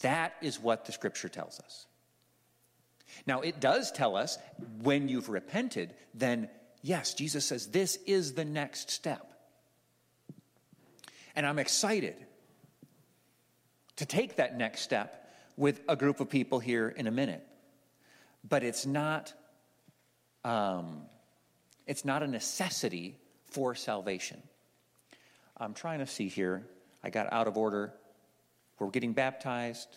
That 0.00 0.34
is 0.40 0.60
what 0.60 0.84
the 0.84 0.92
scripture 0.92 1.28
tells 1.28 1.60
us. 1.60 1.86
Now, 3.26 3.40
it 3.40 3.60
does 3.60 3.92
tell 3.92 4.16
us 4.16 4.38
when 4.82 5.08
you've 5.08 5.28
repented, 5.28 5.94
then 6.14 6.48
yes, 6.82 7.14
Jesus 7.14 7.44
says 7.44 7.68
this 7.68 7.98
is 8.06 8.34
the 8.34 8.44
next 8.44 8.90
step. 8.90 9.26
And 11.34 11.46
I'm 11.46 11.58
excited 11.58 12.16
to 13.96 14.06
take 14.06 14.36
that 14.36 14.56
next 14.56 14.82
step 14.82 15.25
with 15.56 15.80
a 15.88 15.96
group 15.96 16.20
of 16.20 16.28
people 16.28 16.58
here 16.58 16.88
in 16.88 17.06
a 17.06 17.10
minute. 17.10 17.46
But 18.48 18.62
it's 18.62 18.86
not, 18.86 19.32
um, 20.44 21.02
it's 21.86 22.04
not 22.04 22.22
a 22.22 22.26
necessity 22.26 23.18
for 23.46 23.74
salvation. 23.74 24.42
I'm 25.56 25.74
trying 25.74 26.00
to 26.00 26.06
see 26.06 26.28
here. 26.28 26.66
I 27.02 27.10
got 27.10 27.32
out 27.32 27.48
of 27.48 27.56
order 27.56 27.94
we're 28.78 28.90
getting 28.90 29.14
baptized. 29.14 29.88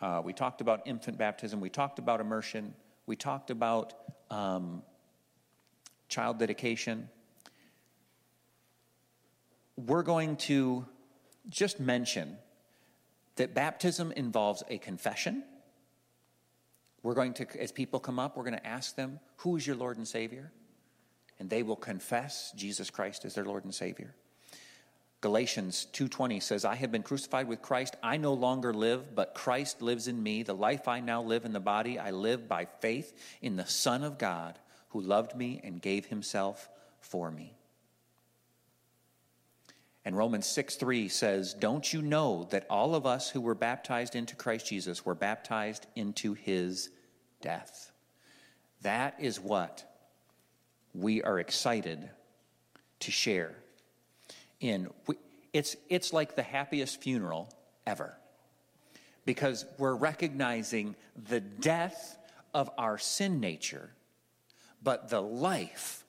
Uh, 0.00 0.20
we 0.24 0.32
talked 0.32 0.60
about 0.60 0.86
infant 0.86 1.18
baptism. 1.18 1.60
We 1.60 1.70
talked 1.70 2.00
about 2.00 2.20
immersion. 2.20 2.74
We 3.06 3.14
talked 3.14 3.50
about 3.50 3.94
um, 4.30 4.82
child 6.08 6.38
dedication. 6.38 7.08
We're 9.76 10.02
going 10.02 10.36
to 10.36 10.84
just 11.48 11.78
mention 11.78 12.38
that 13.36 13.54
baptism 13.54 14.12
involves 14.12 14.62
a 14.68 14.78
confession. 14.78 15.44
We're 17.02 17.14
going 17.14 17.34
to, 17.34 17.60
as 17.60 17.72
people 17.72 18.00
come 18.00 18.18
up, 18.18 18.36
we're 18.36 18.44
going 18.44 18.56
to 18.58 18.66
ask 18.66 18.96
them, 18.96 19.20
Who 19.38 19.56
is 19.56 19.66
your 19.66 19.76
Lord 19.76 19.96
and 19.96 20.08
Savior? 20.08 20.52
And 21.38 21.50
they 21.50 21.62
will 21.62 21.76
confess 21.76 22.52
Jesus 22.56 22.90
Christ 22.90 23.24
as 23.24 23.34
their 23.34 23.44
Lord 23.44 23.64
and 23.64 23.74
Savior. 23.74 24.14
Galatians 25.20 25.86
2:20 25.92 26.38
says, 26.38 26.66
"I 26.66 26.74
have 26.74 26.92
been 26.92 27.02
crucified 27.02 27.48
with 27.48 27.62
Christ. 27.62 27.96
I 28.02 28.18
no 28.18 28.34
longer 28.34 28.74
live, 28.74 29.14
but 29.14 29.34
Christ 29.34 29.80
lives 29.80 30.06
in 30.06 30.22
me. 30.22 30.42
The 30.42 30.54
life 30.54 30.86
I 30.86 31.00
now 31.00 31.22
live 31.22 31.46
in 31.46 31.54
the 31.54 31.60
body, 31.60 31.98
I 31.98 32.10
live 32.10 32.46
by 32.46 32.66
faith 32.66 33.18
in 33.40 33.56
the 33.56 33.64
Son 33.64 34.04
of 34.04 34.18
God, 34.18 34.58
who 34.90 35.00
loved 35.00 35.34
me 35.34 35.62
and 35.64 35.80
gave 35.80 36.06
himself 36.06 36.68
for 37.00 37.30
me." 37.30 37.56
And 40.04 40.16
Romans 40.16 40.46
6 40.46 40.76
3 40.76 41.08
says, 41.08 41.54
Don't 41.54 41.92
you 41.92 42.02
know 42.02 42.46
that 42.50 42.66
all 42.68 42.94
of 42.94 43.06
us 43.06 43.30
who 43.30 43.40
were 43.40 43.54
baptized 43.54 44.14
into 44.14 44.36
Christ 44.36 44.66
Jesus 44.66 45.04
were 45.04 45.14
baptized 45.14 45.86
into 45.96 46.34
his 46.34 46.90
death? 47.40 47.90
That 48.82 49.16
is 49.18 49.40
what 49.40 49.84
we 50.94 51.22
are 51.22 51.38
excited 51.38 52.10
to 53.00 53.10
share 53.10 53.54
in. 54.60 54.90
It's, 55.52 55.76
it's 55.88 56.12
like 56.12 56.36
the 56.36 56.42
happiest 56.42 57.00
funeral 57.00 57.48
ever 57.86 58.16
because 59.24 59.64
we're 59.78 59.94
recognizing 59.94 60.96
the 61.28 61.40
death 61.40 62.18
of 62.52 62.70
our 62.76 62.98
sin 62.98 63.40
nature, 63.40 63.90
but 64.82 65.08
the 65.08 65.22
life 65.22 66.04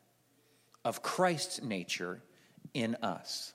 of 0.83 1.01
Christ's 1.01 1.61
nature 1.61 2.21
in 2.73 2.95
us. 3.01 3.53